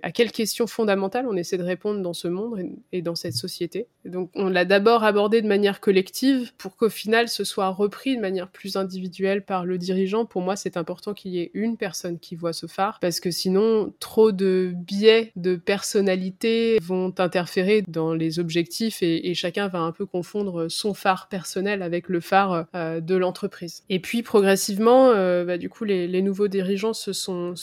à 0.02 0.12
quelles 0.12 0.32
questions 0.32 0.67
fondamentales 0.67 1.28
on 1.28 1.36
essaie 1.36 1.58
de 1.58 1.63
répondre 1.63 2.02
dans 2.02 2.13
ce 2.13 2.28
monde 2.28 2.63
et, 2.91 3.02
dans 3.02 3.15
cette 3.15 3.34
société. 3.34 3.88
donc 4.06 4.30
on 4.36 4.50
l'a 4.50 4.65
d'abord 4.65 5.04
abordé 5.04 5.41
de 5.41 5.48
manière 5.48 5.80
collective 5.80 6.54
pour 6.58 6.76
qu'au 6.78 6.89
final 6.89 7.28
ce 7.28 7.43
soit 7.43 7.69
repris 7.69 8.15
de 8.15 8.22
manière 8.22 8.50
plus 8.50 8.76
individuelle 8.76 9.43
par 9.43 9.65
le 9.65 9.78
dirigeant. 9.78 10.26
Pour 10.26 10.41
moi, 10.41 10.56
c'est 10.56 10.78
important 10.78 11.13
qu'il 11.13 11.32
y 11.32 11.39
ait 11.39 11.52
une 11.54 11.78
personne 11.78 12.19
qui 12.19 12.36
voit 12.36 12.54
ce 12.54 12.67
phare 12.67 13.00
parce 13.02 13.19
que 13.19 13.32
sinon 13.32 13.93
trop 14.00 14.32
de 14.32 14.74
biais 14.76 15.32
de 15.36 15.56
personnalité 15.56 16.78
vont 16.82 17.13
interférer 17.17 17.84
dans 17.88 18.13
les 18.13 18.39
objectifs 18.39 19.04
et, 19.04 19.30
et 19.30 19.34
chacun 19.34 19.67
va 19.67 19.80
un 19.80 19.91
peu 19.91 20.06
confondre 20.06 20.69
son 20.69 20.93
phare 20.93 21.28
personnel 21.30 21.82
avec 21.82 22.10
le 22.10 22.19
phare 22.19 22.65
euh, 22.76 23.00
de 23.00 23.15
l'entreprise. 23.15 23.84
Et 23.89 24.00
puis 24.00 24.24
progressivement, 24.24 25.10
euh, 25.10 25.46
bah, 25.46 25.58
du 25.58 25.69
coup 25.69 25.84
les, 25.84 26.08
les 26.08 26.22
nouveaux 26.23 26.47
dirigeants 26.47 26.93
se 26.93 27.13
sont, 27.13 27.53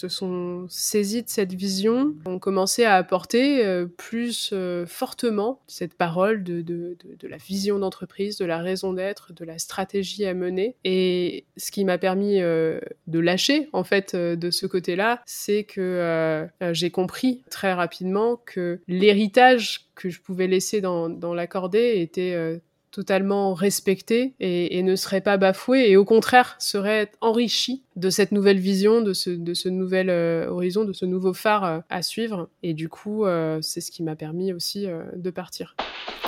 saisis 0.69 1.23
de 1.23 1.29
cette 1.29 1.55
vision, 1.55 2.15
ont 2.27 2.39
commencé 2.39 2.85
à 2.85 2.95
apporter 2.95 3.65
euh, 3.65 3.87
plus 3.87 4.51
euh, 4.53 4.87
fortement 4.87 5.61
cette 5.67 5.95
parole 5.95 6.45
de, 6.45 6.97
la 7.23 7.37
vision 7.37 7.79
d'entreprise, 7.79 8.37
de 8.39 8.45
la 8.45 8.59
raison 8.59 8.93
d'être, 8.93 9.33
de 9.33 9.45
la 9.45 9.59
stratégie 9.59 10.27
à 10.27 10.35
mener. 10.35 10.77
Et 10.85 11.45
ce 11.57 11.71
qui 11.71 11.85
m'a 11.85 11.99
permis 11.99 12.41
euh, 12.41 12.81
de 13.07 13.19
lâcher, 13.19 13.69
en 13.73 13.85
fait, 13.85 14.15
de 14.15 14.51
ce 14.51 14.67
côté-là, 14.67 15.23
c'est 15.27 15.65
que 15.65 16.49
j'ai 16.73 16.91
compris 16.91 17.43
très 17.51 17.73
rapidement 17.73 18.37
que 18.37 18.81
l'héritage 18.89 19.87
que 19.95 20.09
je 20.09 20.21
pouvais 20.21 20.47
laisser 20.47 20.81
dans, 20.81 21.09
dans 21.09 21.35
l'accordé 21.35 21.95
était 21.97 22.61
totalement 22.91 23.55
respecté 23.55 24.35
et, 24.41 24.83
ne 24.83 24.97
serait 24.97 25.21
pas 25.21 25.37
bafoué 25.37 25.91
et 25.91 25.97
au 25.97 26.05
contraire 26.05 26.57
serait 26.59 27.11
enrichi 27.21 27.85
de 27.97 28.11
cette 28.11 28.33
nouvelle 28.33 28.59
vision, 28.59 29.03
de 29.03 29.13
ce, 29.13 29.31
de 29.31 29.55
ce 29.55 29.69
nouvel 29.69 30.11
euh, 30.11 30.49
horizon, 30.49 30.85
de 30.85 30.93
ce 30.93 31.05
nouveau 31.05 31.33
phare 31.33 31.65
euh, 31.65 31.79
à 31.91 32.03
suivre. 32.03 32.49
Et 32.63 32.75
du 32.75 32.89
coup, 32.89 33.25
euh, 33.25 33.59
c'est 33.63 33.81
ce 33.81 33.91
qui 33.91 34.03
m'a 34.03 34.17
permis 34.17 34.53
aussi 34.53 34.87
de 35.15 35.31
partir. 35.31 35.77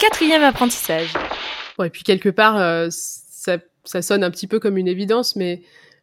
Quatrième 0.00 0.42
apprentissage. 0.42 1.14
Bon, 1.78 1.84
et 1.84 1.90
puis 1.90 2.02
quelque 2.02 2.28
part, 2.28 2.56
ça, 2.90 3.58
ça 3.84 4.02
sonne 4.02 4.22
un 4.22 4.30
petit 4.30 4.46
peu 4.46 4.60
comme 4.60 4.76
une 4.76 4.88
évidence, 4.88 5.36
mais 5.36 5.62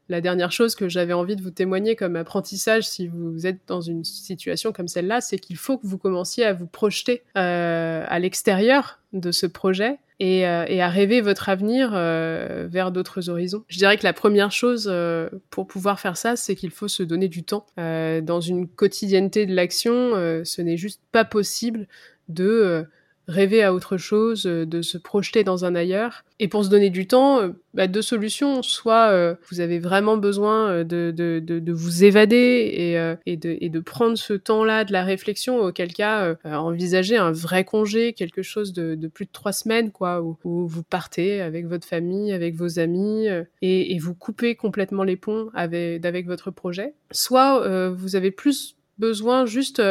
la 0.10 0.22
dernière 0.22 0.52
chose 0.52 0.76
que 0.76 0.90
j'avais 0.90 1.14
envie 1.14 1.36
de 1.36 1.42
vous 1.42 1.52
témoigner 1.52 1.96
comme 1.96 2.16
apprentissage 2.16 2.88
si 2.88 3.08
vous 3.08 3.48
êtes 3.48 3.60
dans 3.68 3.82
une 3.82 4.04
situation 4.04 4.72
comme 4.72 4.88
celle-là, 4.88 5.22
c'est 5.22 5.38
qu'il 5.40 5.58
faut 5.58 5.78
que 5.78 5.88
vous 5.88 5.98
commenciez 5.98 6.44
à 6.44 6.54
vous 6.54 6.68
projeter 6.68 7.24
à 7.36 8.20
l'extérieur 8.20 9.00
de 9.14 9.32
ce 9.32 9.46
projet 9.46 10.00
euh, 10.22 10.66
et, 10.68 10.82
à 10.82 10.90
rêver 10.90 11.22
votre 11.22 11.48
avenir 11.48 11.92
euh, 11.94 12.68
vers 12.70 12.92
d'autres 12.92 13.30
horizons. 13.30 13.64
Je 13.70 13.78
dirais 13.78 13.96
que 13.98 14.04
la 14.04 14.12
première 14.12 14.52
chose 14.52 14.90
euh, 14.92 15.30
pour 15.50 15.66
pouvoir 15.66 16.00
faire 16.00 16.18
ça, 16.18 16.36
c'est 16.36 16.56
qu'il 16.56 16.72
faut 16.72 16.90
se 16.90 17.04
donner 17.04 17.30
du 17.30 17.44
temps. 17.44 17.66
dans 17.78 18.42
une 18.42 18.68
quotidienneté 18.68 19.46
de 19.46 19.56
l'action, 19.56 20.12
ce 20.44 20.62
n'est 20.62 20.78
juste 20.78 21.02
pas 21.12 21.24
possible 21.24 21.88
de 22.28 22.86
rêver 23.30 23.64
à 23.64 23.74
autre 23.74 23.98
chose, 23.98 24.46
euh, 24.46 24.66
de 24.66 24.82
se 24.82 24.98
projeter 24.98 25.44
dans 25.44 25.64
un 25.64 25.76
ailleurs. 25.76 26.24
Et 26.40 26.48
pour 26.48 26.66
se 26.66 26.70
donner 26.70 26.90
du 26.90 27.08
temps, 27.08 27.42
euh, 27.42 27.50
bah, 27.74 27.88
deux 27.88 28.02
solutions. 28.02 28.64
Soit 28.64 29.10
euh, 29.10 29.36
vous 29.50 29.60
avez 29.60 29.80
vraiment 29.80 30.18
besoin 30.18 30.84
de, 30.84 31.12
de, 31.16 31.40
de, 31.44 31.60
de 31.60 31.72
vous 31.72 32.04
évader 32.04 32.36
et, 32.36 33.32
et, 33.32 33.38
de, 33.38 33.58
et 33.62 33.70
de 33.70 33.80
prendre 33.80 34.18
ce 34.18 34.34
temps-là 34.34 34.84
de 34.84 34.92
la 34.92 35.04
réflexion, 35.04 35.60
auquel 35.60 35.94
cas 35.94 36.36
envisager 36.44 37.18
un 37.18 37.32
vrai 37.32 37.64
congé, 37.64 38.14
quelque 38.14 38.42
chose 38.42 38.74
de, 38.74 38.96
de 38.96 39.08
plus 39.08 39.26
de 39.26 39.32
trois 39.32 39.52
semaines, 39.52 39.92
quoi, 39.92 40.22
où, 40.22 40.38
où, 40.44 40.68
vous 40.68 40.84
partez 40.84 41.42
avec 41.42 41.68
votre 41.68 41.88
famille, 41.88 42.32
avec 42.32 42.56
vos 42.56 42.80
amis, 42.80 43.28
et, 43.62 43.94
et, 43.94 44.00
vous 44.00 44.16
coupez 44.16 44.56
complètement 44.56 45.04
les 45.04 45.16
ponts 45.16 45.50
avec, 45.54 46.04
avec 46.06 46.26
votre 46.26 46.52
projet. 46.52 46.96
Soit 47.12 47.90
vous 47.90 48.16
avez 48.16 48.32
plus 48.32 48.79
besoin 49.00 49.46
juste 49.46 49.82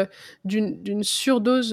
d'une 0.44 1.02
surdose 1.02 1.72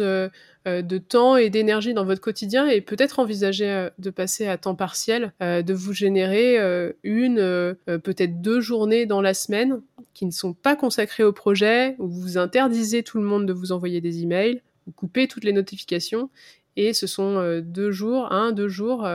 de 0.66 0.98
temps 0.98 1.38
et 1.38 1.50
d'énergie 1.50 1.94
dans 1.94 2.06
votre 2.06 2.22
quotidien 2.22 2.68
et 2.68 2.82
peut-être 2.82 3.20
envisager 3.20 3.90
de 4.00 4.10
passer 4.10 4.48
à 4.48 4.58
temps 4.58 4.76
partiel, 4.76 5.34
de 5.40 5.74
vous 5.74 5.94
générer 5.94 6.58
une, 7.04 7.76
peut-être 7.86 8.42
deux 8.42 8.62
journées 8.62 9.06
dans 9.06 9.22
la 9.22 9.34
semaine 9.34 9.82
qui 10.14 10.26
ne 10.26 10.32
sont 10.32 10.54
pas 10.54 10.76
consacrées 10.76 11.24
au 11.24 11.34
projet, 11.34 11.96
où 12.00 12.08
vous 12.08 12.38
interdisez 12.38 13.04
tout 13.04 13.18
le 13.18 13.26
monde 13.26 13.46
de 13.46 13.54
vous 13.54 13.72
envoyer 13.72 14.02
des 14.02 14.24
emails, 14.24 14.62
vous 14.88 14.94
coupez 14.94 15.28
toutes 15.28 15.44
les 15.44 15.54
notifications 15.54 16.30
et 16.78 16.94
ce 16.94 17.08
sont 17.08 17.62
deux 17.64 17.92
jours, 17.92 18.32
un, 18.32 18.52
deux 18.52 18.68
jours 18.68 19.08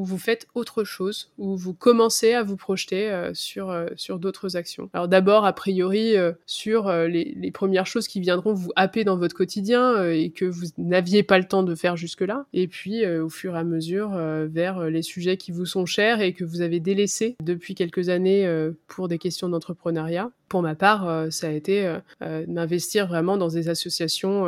où 0.00 0.04
vous 0.04 0.16
faites 0.16 0.46
autre 0.54 0.82
chose, 0.82 1.30
où 1.36 1.56
vous 1.56 1.74
commencez 1.74 2.32
à 2.32 2.42
vous 2.42 2.56
projeter 2.56 3.10
euh, 3.10 3.32
sur, 3.34 3.68
euh, 3.68 3.88
sur 3.96 4.18
d'autres 4.18 4.56
actions. 4.56 4.88
Alors 4.94 5.08
d'abord, 5.08 5.44
a 5.44 5.52
priori, 5.52 6.16
euh, 6.16 6.32
sur 6.46 6.90
les, 6.90 7.34
les, 7.36 7.50
premières 7.50 7.86
choses 7.86 8.08
qui 8.08 8.20
viendront 8.20 8.54
vous 8.54 8.72
happer 8.76 9.04
dans 9.04 9.18
votre 9.18 9.34
quotidien 9.34 10.10
et 10.10 10.30
que 10.30 10.46
vous 10.46 10.68
n'aviez 10.78 11.22
pas 11.22 11.38
le 11.38 11.44
temps 11.44 11.62
de 11.62 11.74
faire 11.74 11.96
jusque-là. 11.98 12.46
Et 12.54 12.66
puis, 12.66 13.06
au 13.06 13.28
fur 13.28 13.54
et 13.56 13.58
à 13.58 13.64
mesure, 13.64 14.10
vers 14.48 14.84
les 14.88 15.02
sujets 15.02 15.36
qui 15.36 15.50
vous 15.50 15.66
sont 15.66 15.84
chers 15.84 16.20
et 16.20 16.32
que 16.32 16.44
vous 16.44 16.62
avez 16.62 16.80
délaissés 16.80 17.36
depuis 17.42 17.74
quelques 17.74 18.08
années 18.08 18.48
pour 18.86 19.08
des 19.08 19.18
questions 19.18 19.48
d'entrepreneuriat. 19.48 20.30
Pour 20.48 20.62
ma 20.62 20.74
part, 20.74 21.26
ça 21.30 21.48
a 21.48 21.50
été 21.50 21.98
d'investir 22.20 23.06
vraiment 23.06 23.36
dans 23.36 23.48
des 23.48 23.68
associations 23.68 24.46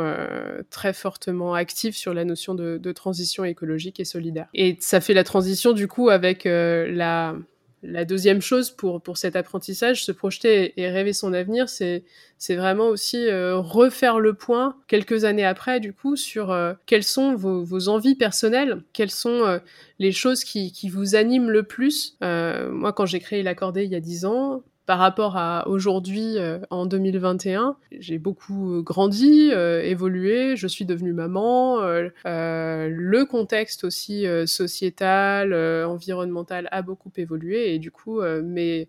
très 0.69 0.93
fortement 0.93 1.53
actives 1.53 1.95
sur 1.95 2.13
la 2.13 2.25
notion 2.25 2.55
de, 2.55 2.91
transition 2.93 3.43
écologique 3.43 3.99
et 3.99 4.05
solidaire. 4.05 4.47
Et 4.53 4.77
ça 4.79 5.01
fait 5.01 5.13
la 5.13 5.23
du 5.73 5.87
coup 5.87 6.09
avec 6.09 6.45
euh, 6.45 6.87
la, 6.91 7.35
la 7.81 8.05
deuxième 8.05 8.41
chose 8.41 8.71
pour, 8.71 9.01
pour 9.01 9.17
cet 9.17 9.35
apprentissage, 9.35 10.03
se 10.03 10.11
projeter 10.11 10.73
et 10.77 10.89
rêver 10.89 11.13
son 11.13 11.33
avenir, 11.33 11.69
c'est, 11.69 12.03
c'est 12.37 12.55
vraiment 12.55 12.87
aussi 12.87 13.27
euh, 13.27 13.57
refaire 13.57 14.19
le 14.19 14.33
point 14.33 14.75
quelques 14.87 15.25
années 15.25 15.45
après, 15.45 15.79
du 15.79 15.93
coup, 15.93 16.15
sur 16.15 16.51
euh, 16.51 16.73
quelles 16.85 17.03
sont 17.03 17.35
vos, 17.35 17.63
vos, 17.63 17.87
envies 17.87 18.15
personnelles, 18.15 18.81
quelles 18.93 19.11
sont 19.11 19.59
les 19.99 20.11
choses 20.11 20.43
qui, 20.43 20.71
qui 20.71 20.89
vous 20.89 21.15
animent 21.15 21.49
le 21.49 21.63
plus. 21.63 22.17
moi, 22.21 22.93
quand 22.93 23.05
j'ai 23.05 23.19
créé 23.19 23.43
l'accordé 23.43 23.83
il 23.83 23.91
y 23.91 23.95
a 23.95 23.99
dix 23.99 24.25
ans, 24.25 24.63
par 24.85 24.99
rapport 24.99 25.37
à 25.37 25.67
aujourd'hui 25.67 26.37
euh, 26.37 26.59
en 26.69 26.85
2021, 26.85 27.77
j'ai 27.99 28.17
beaucoup 28.17 28.73
euh, 28.73 28.81
grandi, 28.81 29.49
euh, 29.53 29.81
évolué, 29.81 30.57
je 30.57 30.67
suis 30.67 30.85
devenue 30.85 31.13
maman, 31.13 31.79
le 32.25 33.23
contexte 33.23 33.83
aussi 33.83 34.25
sociétal, 34.45 35.53
environnemental 35.85 36.67
a 36.71 36.81
beaucoup 36.81 37.11
évolué 37.17 37.73
et 37.73 37.79
du 37.79 37.91
coup 37.91 38.21
mes 38.21 38.87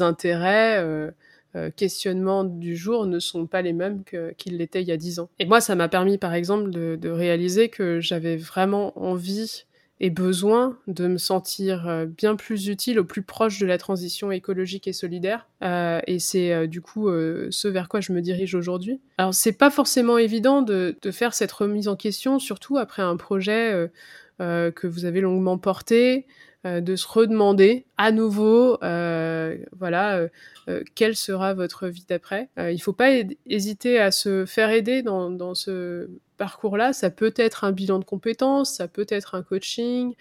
intérêts 0.00 1.12
questionnements 1.76 2.44
du 2.44 2.76
jour 2.76 3.06
ne 3.06 3.18
sont 3.18 3.46
pas 3.46 3.62
les 3.62 3.72
mêmes 3.72 4.02
qu'ils 4.36 4.56
l'étaient 4.56 4.82
il 4.82 4.88
y 4.88 4.92
a 4.92 4.96
dix 4.96 5.18
ans. 5.18 5.28
Et 5.38 5.46
moi, 5.46 5.60
ça 5.60 5.74
m'a 5.74 5.88
permis, 5.88 6.18
par 6.18 6.34
exemple, 6.34 6.70
de, 6.70 6.96
de 6.96 7.08
réaliser 7.08 7.68
que 7.68 8.00
j'avais 8.00 8.36
vraiment 8.36 8.98
envie 9.00 9.64
et 10.00 10.08
besoin 10.08 10.78
de 10.86 11.06
me 11.06 11.18
sentir 11.18 11.86
euh, 11.86 12.06
bien 12.06 12.34
plus 12.34 12.68
utile, 12.68 12.98
au 12.98 13.04
plus 13.04 13.22
proche 13.22 13.58
de 13.58 13.66
la 13.66 13.76
transition 13.76 14.32
écologique 14.32 14.88
et 14.88 14.94
solidaire. 14.94 15.46
Euh, 15.62 16.00
et 16.06 16.18
c'est 16.18 16.52
euh, 16.52 16.66
du 16.66 16.80
coup 16.80 17.08
ce 17.10 17.68
vers 17.68 17.88
quoi 17.88 18.00
je 18.00 18.12
me 18.12 18.22
dirige 18.22 18.54
aujourd'hui. 18.54 19.00
Alors 19.18 19.34
c'est 19.34 19.52
pas 19.52 19.70
forcément 19.70 20.16
évident 20.16 20.62
de, 20.62 20.96
faire 21.12 21.34
cette 21.34 21.52
remise 21.52 21.88
en 21.88 21.96
question, 21.96 22.38
surtout 22.38 22.78
après 22.78 23.02
un 23.02 23.16
projet 23.16 23.90
que 24.38 24.86
vous 24.86 25.04
avez 25.04 25.20
longuement 25.20 25.58
porté, 25.58 26.26
de 26.64 26.96
se 26.96 27.06
redemander 27.06 27.84
à 27.98 28.12
nouveau, 28.12 28.78
voilà, 28.80 30.28
quelle 30.94 31.16
sera 31.16 31.52
votre 31.52 31.88
vie 31.88 32.06
d'après. 32.08 32.48
il 32.56 32.74
ne 32.74 32.78
faut 32.78 32.92
pas 32.92 33.10
hésiter 33.46 33.98
à 33.98 34.10
se 34.10 34.46
faire 34.46 34.70
aider 34.70 35.02
dans 35.02 35.54
ce 35.54 36.08
parcours-là. 36.40 36.92
Ça 36.92 37.10
peut 37.10 37.34
être 37.36 37.64
un 37.64 37.72
bilan 37.72 38.00
de 38.00 38.04
compétences, 38.04 38.74
ça 38.74 38.88
peut 38.88 39.06
être 39.08 39.36
un 39.36 39.42
coaching, 39.42 40.14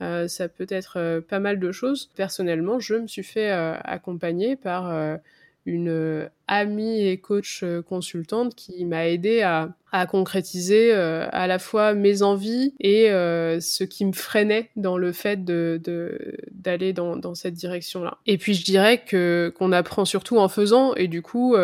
ça 0.00 0.48
peut 0.48 0.66
être 0.68 1.20
pas 1.28 1.38
mal 1.38 1.60
de 1.60 1.70
choses. 1.70 2.10
Personnellement, 2.16 2.80
je 2.80 2.94
me 2.94 3.06
suis 3.06 3.22
fait 3.22 3.50
accompagner 3.50 4.56
par 4.56 5.20
une 5.66 5.88
euh, 5.88 6.28
amie 6.46 7.06
et 7.06 7.18
coach 7.18 7.62
euh, 7.62 7.82
consultante 7.82 8.54
qui 8.54 8.84
m'a 8.84 9.08
aidé 9.08 9.42
à, 9.42 9.74
concrétiser 10.10 10.92
euh, 10.92 11.26
à 11.32 11.46
la 11.46 11.58
fois 11.58 11.94
mes 11.94 12.20
envies 12.20 12.74
et 12.80 13.06
ce 13.08 13.82
qui 13.82 14.04
me 14.04 14.12
freinait 14.12 14.68
dans 14.76 14.98
le 14.98 15.10
fait 15.10 15.42
d'aller 15.42 16.92
dans, 16.92 17.34
cette 17.34 17.54
direction-là. 17.54 18.18
Et 18.26 18.36
puis 18.36 18.52
je 18.52 18.62
dirais 18.62 18.98
que 18.98 19.54
qu'on 19.56 19.72
apprend 19.72 20.04
surtout 20.04 20.36
en 20.36 20.50
faisant 20.50 20.94
et 20.96 21.08
du 21.08 21.22
coup 21.22 21.56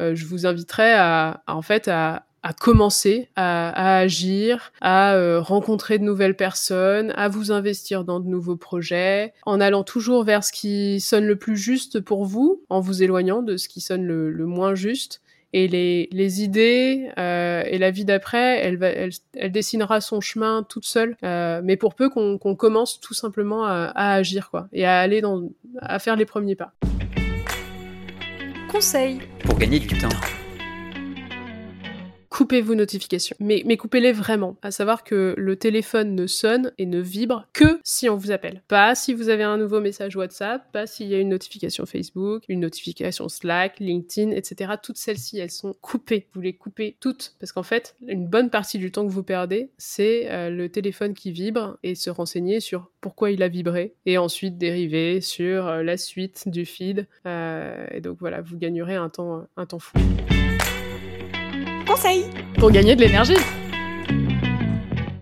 je 0.00 0.26
vous 0.26 0.46
inviterai 0.46 0.94
à 0.94 1.44
en 1.46 1.62
fait 1.62 1.86
à, 1.86 2.26
à 2.42 2.52
commencer 2.52 3.28
à, 3.36 3.98
agir, 3.98 4.72
à 4.80 5.14
euh, 5.14 5.40
rencontrer 5.40 5.98
de 5.98 6.04
nouvelles 6.04 6.36
personnes, 6.36 7.12
à 7.16 7.28
vous 7.28 7.52
investir 7.52 8.04
dans 8.04 8.20
de 8.20 8.28
nouveaux 8.28 8.56
projets, 8.56 9.32
en 9.44 9.60
allant 9.60 9.84
toujours 9.84 10.24
vers 10.24 10.42
ce 10.42 10.52
qui 10.52 11.00
sonne 11.00 11.26
le 11.26 11.36
plus 11.36 11.56
juste 11.56 12.00
pour 12.00 12.24
vous, 12.24 12.62
en 12.70 12.80
vous 12.80 13.02
éloignant 13.02 13.42
de 13.42 13.56
ce 13.56 13.68
qui 13.68 13.80
sonne 13.80 14.04
le, 14.04 14.46
moins 14.46 14.74
juste. 14.74 15.20
Et 15.52 15.66
les, 15.66 16.08
les 16.12 16.44
idées 16.44 17.10
euh, 17.18 17.64
et 17.66 17.78
la 17.78 17.90
vie 17.90 18.04
d'après, 18.04 18.60
elle, 18.60 18.76
va, 18.76 18.86
elle, 18.86 19.10
elle, 19.34 19.50
dessinera 19.50 20.00
son 20.00 20.20
chemin 20.20 20.64
toute 20.68 20.84
seule. 20.84 21.16
Euh, 21.24 21.60
mais 21.64 21.76
pour 21.76 21.96
peu 21.96 22.08
qu'on 22.08 22.38
commence 22.38 23.00
tout 23.00 23.14
simplement 23.14 23.64
à, 23.64 23.90
à, 23.96 24.14
agir, 24.14 24.50
quoi, 24.50 24.68
et 24.72 24.86
à 24.86 25.00
aller 25.00 25.20
dans, 25.20 25.50
à 25.80 25.98
faire 25.98 26.14
les 26.14 26.24
premiers 26.24 26.54
pas. 26.54 26.72
Conseil 28.70 29.18
pour 29.44 29.58
gagner 29.58 29.80
du 29.80 29.88
temps 29.98 30.08
coupez 32.40 32.62
vos 32.62 32.74
notifications. 32.74 33.36
Mais, 33.38 33.76
coupez-les 33.76 34.12
vraiment. 34.12 34.56
À 34.62 34.70
savoir 34.70 35.04
que 35.04 35.34
le 35.36 35.56
téléphone 35.56 36.14
ne 36.14 36.26
sonne 36.26 36.72
et 36.78 36.86
ne 36.86 36.98
vibre 36.98 37.46
que 37.52 37.78
si 37.84 38.08
on 38.08 38.16
vous 38.16 38.30
appelle. 38.30 38.62
Pas 38.66 38.94
si 38.94 39.12
vous 39.12 39.28
avez 39.28 39.42
un 39.42 39.58
nouveau 39.58 39.78
message 39.78 40.16
WhatsApp, 40.16 40.72
pas 40.72 40.86
s'il 40.86 41.08
y 41.08 41.14
a 41.14 41.18
une 41.18 41.28
notification 41.28 41.84
Facebook, 41.84 42.44
une 42.48 42.60
notification 42.60 43.28
Slack, 43.28 43.78
LinkedIn, 43.78 44.30
etc. 44.30 44.72
Toutes 44.82 44.96
celles-ci, 44.96 45.38
elles 45.38 45.50
sont 45.50 45.74
coupées. 45.82 46.28
Vous 46.32 46.40
les 46.40 46.54
coupez 46.54 46.96
toutes. 46.98 47.34
Parce 47.40 47.52
qu'en 47.52 47.62
fait, 47.62 47.94
une 48.08 48.26
bonne 48.26 48.48
partie 48.48 48.78
du 48.78 48.90
temps 48.90 49.06
que 49.06 49.12
vous 49.12 49.22
perdez, 49.22 49.68
c'est 49.76 50.30
euh, 50.30 50.48
le 50.48 50.70
téléphone 50.70 51.12
qui 51.12 51.32
vibre 51.32 51.76
et 51.82 51.94
se 51.94 52.08
renseigner 52.08 52.60
sur 52.60 52.90
pourquoi 53.02 53.32
il 53.32 53.42
a 53.42 53.48
vibré 53.48 53.92
et 54.06 54.16
ensuite 54.16 54.56
dériver 54.56 55.20
sur 55.20 55.66
euh, 55.66 55.82
la 55.82 55.98
suite 55.98 56.48
du 56.48 56.64
feed. 56.64 57.06
Euh, 57.26 57.84
et 57.90 58.00
donc 58.00 58.16
voilà, 58.18 58.40
vous 58.40 58.56
gagnerez 58.56 58.94
un 58.94 59.10
temps 59.10 59.46
fou 59.78 59.98
pour 62.58 62.70
gagner 62.70 62.94
de 62.94 63.00
l'énergie. 63.00 63.36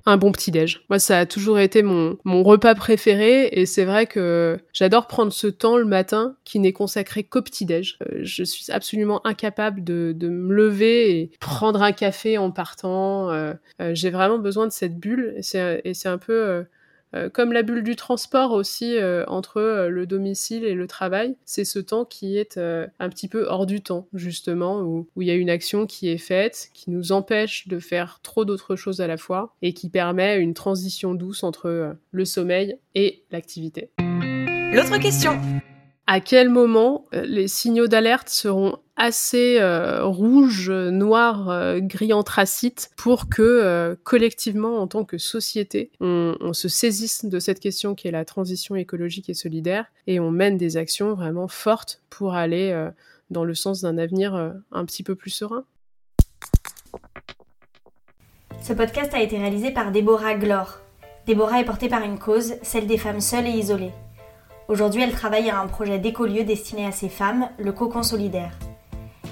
Un 0.05 0.17
bon 0.17 0.33
petit 0.33 0.51
déj. 0.51 0.83
Moi, 0.91 0.99
ça 0.99 1.21
a 1.21 1.27
toujours 1.27 1.59
été 1.59 1.83
mon, 1.83 2.19
mon 2.25 2.43
repas 2.43 2.75
préféré 2.75 3.49
et 3.53 3.65
c'est 3.65 3.85
vrai 3.85 4.07
que 4.07 4.59
j'adore 4.73 5.07
prendre 5.07 5.33
ce 5.33 5.47
temps 5.47 5.77
le 5.77 5.85
matin 5.87 6.37
qui 6.45 6.59
n'est 6.59 6.73
consacré 6.73 7.25
qu'au 7.25 7.43
petit 7.43 7.65
déj. 7.65 7.99
Euh, 8.03 8.21
je 8.23 8.43
suis 8.43 8.71
absolument 8.71 9.27
incapable 9.27 9.83
de, 9.83 10.13
de, 10.15 10.29
me 10.29 10.55
lever 10.55 11.19
et 11.19 11.31
prendre 11.41 11.83
un 11.83 11.93
café 11.93 12.37
en 12.39 12.51
partant. 12.51 13.31
Euh, 13.31 13.55
euh, 13.81 13.93
j'ai 13.95 14.11
vraiment 14.11 14.39
besoin 14.39 14.67
de 14.67 14.73
cette 14.73 14.99
bulle 14.99 15.35
et 15.37 15.43
c'est 15.43 16.09
un 16.09 16.19
peu 16.19 16.65
euh, 17.15 17.29
comme 17.31 17.53
la 17.53 17.63
bulle 17.63 17.83
du 17.83 17.97
transport 17.97 18.53
aussi 18.53 18.97
euh, 18.97 19.25
entre 19.27 19.59
euh, 19.59 19.89
le 19.89 20.07
domicile 20.07 20.65
et 20.65 20.75
le 20.75 20.87
travail, 20.87 21.37
c'est 21.45 21.65
ce 21.65 21.79
temps 21.79 22.05
qui 22.05 22.37
est 22.37 22.59
un 22.59 23.09
petit 23.09 23.29
peu 23.29 23.47
hors 23.47 23.67
du 23.67 23.81
temps, 23.81 24.07
justement, 24.15 24.81
où, 24.81 25.07
où 25.17 25.23
il 25.23 25.29
y 25.29 25.31
a 25.31 25.35
une 25.35 25.51
action 25.51 25.87
qui 25.87 26.09
est 26.09 26.19
faite, 26.19 26.71
qui 26.75 26.91
nous 26.91 27.13
empêche 27.13 27.69
de 27.69 27.79
faire 27.79 28.21
trop 28.23 28.45
d'autres 28.45 28.77
choses 28.77 29.01
à 29.01 29.07
la 29.07 29.17
fois 29.17 29.55
et 29.63 29.73
qui 29.73 29.89
permet 29.89 30.39
une 30.39 30.55
transition 30.55 31.15
douce 31.15 31.43
entre 31.43 31.97
le 32.11 32.25
sommeil 32.25 32.79
et 32.95 33.23
l'activité. 33.31 33.91
L'autre 34.73 34.99
question 34.99 35.39
à 36.11 36.21
quel 36.21 36.49
moment 36.49 37.05
les 37.13 37.49
signaux 37.49 37.87
d'alerte 37.87 38.31
seront 38.31 38.79
assez 38.97 39.59
euh, 39.61 40.07
rouge, 40.07 40.71
noir, 40.71 41.51
euh, 41.51 41.81
gris 41.81 42.15
anthracite 42.15 42.91
pour 42.97 43.29
que 43.29 43.43
euh, 43.43 43.95
collectivement, 44.05 44.79
en 44.79 44.87
tant 44.87 45.05
que 45.05 45.19
société, 45.19 45.93
on, 46.01 46.55
se 46.55 46.69
saisisse 46.69 47.27
de 47.27 47.39
cette 47.39 47.61
question 47.61 47.95
qui 47.95 48.09
est 48.09 48.11
la 48.11 48.25
transition 48.25 48.75
écologique 48.75 49.29
et 49.29 49.35
solidaire 49.35 49.85
et 50.07 50.19
on 50.19 50.31
mène 50.31 50.57
des 50.57 50.79
actions 50.79 51.13
vraiment 51.13 51.47
fortes 51.47 52.01
pour 52.09 52.35
aller 52.35 52.71
euh, 52.71 52.91
dans 53.29 53.45
le 53.45 53.55
sens 53.55 53.83
d'un 53.83 53.99
avenir 53.99 54.35
un 54.73 54.85
petit 54.87 55.03
peu 55.03 55.15
plus 55.15 55.31
serein. 55.31 55.65
Ce 58.63 58.73
podcast 58.73 59.13
a 59.13 59.21
été 59.21 59.37
réalisé 59.37 59.73
par 59.73 59.93
Déborah 59.93 60.37
Glor. 60.37 60.79
Déborah 61.27 61.61
est 61.61 61.67
portée 61.67 61.91
par 61.91 62.03
une 62.03 62.19
cause, 62.19 62.55
celle 62.63 62.87
des 62.87 62.97
femmes 62.97 63.21
seules 63.21 63.47
et 63.47 63.51
isolées. 63.51 63.93
Aujourd'hui, 64.69 65.01
elle 65.01 65.13
travaille 65.13 65.49
à 65.49 65.59
un 65.59 65.67
projet 65.67 65.99
d'écolieu 65.99 66.45
destiné 66.45 66.85
à 66.85 66.93
ces 66.93 67.09
femmes, 67.09 67.49
le 67.59 67.73
Cocon 67.73 68.03
Solidaire. 68.03 68.59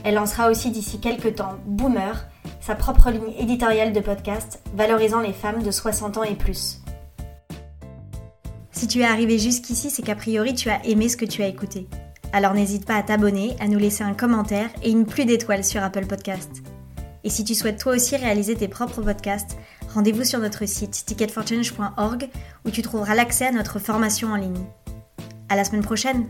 Elle 0.02 0.14
lancera 0.14 0.50
aussi 0.50 0.70
d'ici 0.70 0.98
quelques 0.98 1.34
temps 1.34 1.58
Boomer, 1.66 2.26
sa 2.62 2.74
propre 2.74 3.10
ligne 3.10 3.34
éditoriale 3.38 3.92
de 3.92 4.00
podcast 4.00 4.62
valorisant 4.74 5.20
les 5.20 5.34
femmes 5.34 5.62
de 5.62 5.70
60 5.70 6.16
ans 6.16 6.22
et 6.22 6.36
plus. 6.36 6.80
Si 8.72 8.88
tu 8.88 9.00
es 9.00 9.04
arrivé 9.04 9.38
jusqu'ici, 9.38 9.90
c'est 9.90 10.02
qu'a 10.02 10.14
priori 10.14 10.54
tu 10.54 10.70
as 10.70 10.82
aimé 10.86 11.10
ce 11.10 11.18
que 11.18 11.26
tu 11.26 11.42
as 11.42 11.48
écouté. 11.48 11.86
Alors 12.32 12.54
n'hésite 12.54 12.86
pas 12.86 12.96
à 12.96 13.02
t'abonner, 13.02 13.56
à 13.60 13.68
nous 13.68 13.78
laisser 13.78 14.04
un 14.04 14.14
commentaire 14.14 14.70
et 14.82 14.90
une 14.90 15.04
pluie 15.04 15.26
d'étoiles 15.26 15.64
sur 15.64 15.82
Apple 15.82 16.06
Podcast. 16.06 16.62
Et 17.24 17.28
si 17.30 17.44
tu 17.44 17.54
souhaites 17.54 17.78
toi 17.78 17.92
aussi 17.94 18.16
réaliser 18.16 18.54
tes 18.54 18.68
propres 18.68 19.02
podcasts, 19.02 19.58
rendez-vous 19.92 20.24
sur 20.24 20.38
notre 20.38 20.64
site 20.64 21.04
ticketforchange.org 21.04 22.30
où 22.64 22.70
tu 22.70 22.80
trouveras 22.80 23.14
l'accès 23.14 23.48
à 23.48 23.52
notre 23.52 23.78
formation 23.78 24.28
en 24.28 24.36
ligne. 24.36 24.64
À 25.48 25.56
la 25.56 25.64
semaine 25.64 25.82
prochaine. 25.82 26.26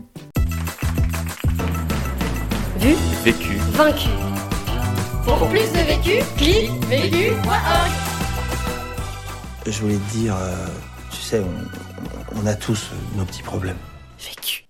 Vu, 2.77 2.93
Vécu. 3.23 3.55
vaincu. 3.73 4.09
Pour 5.25 5.49
plus 5.49 5.71
de 5.71 5.79
vécu, 5.85 6.23
clique 6.37 6.71
vécu.org. 6.85 7.91
Je 9.65 9.81
voulais 9.81 9.97
te 9.97 10.11
dire, 10.13 10.35
euh, 10.35 10.67
tu 11.11 11.17
sais, 11.17 11.41
on, 11.41 12.39
on 12.41 12.45
a 12.45 12.53
tous 12.55 12.91
nos 13.15 13.25
petits 13.25 13.43
problèmes. 13.43 13.77
Vécu. 14.19 14.63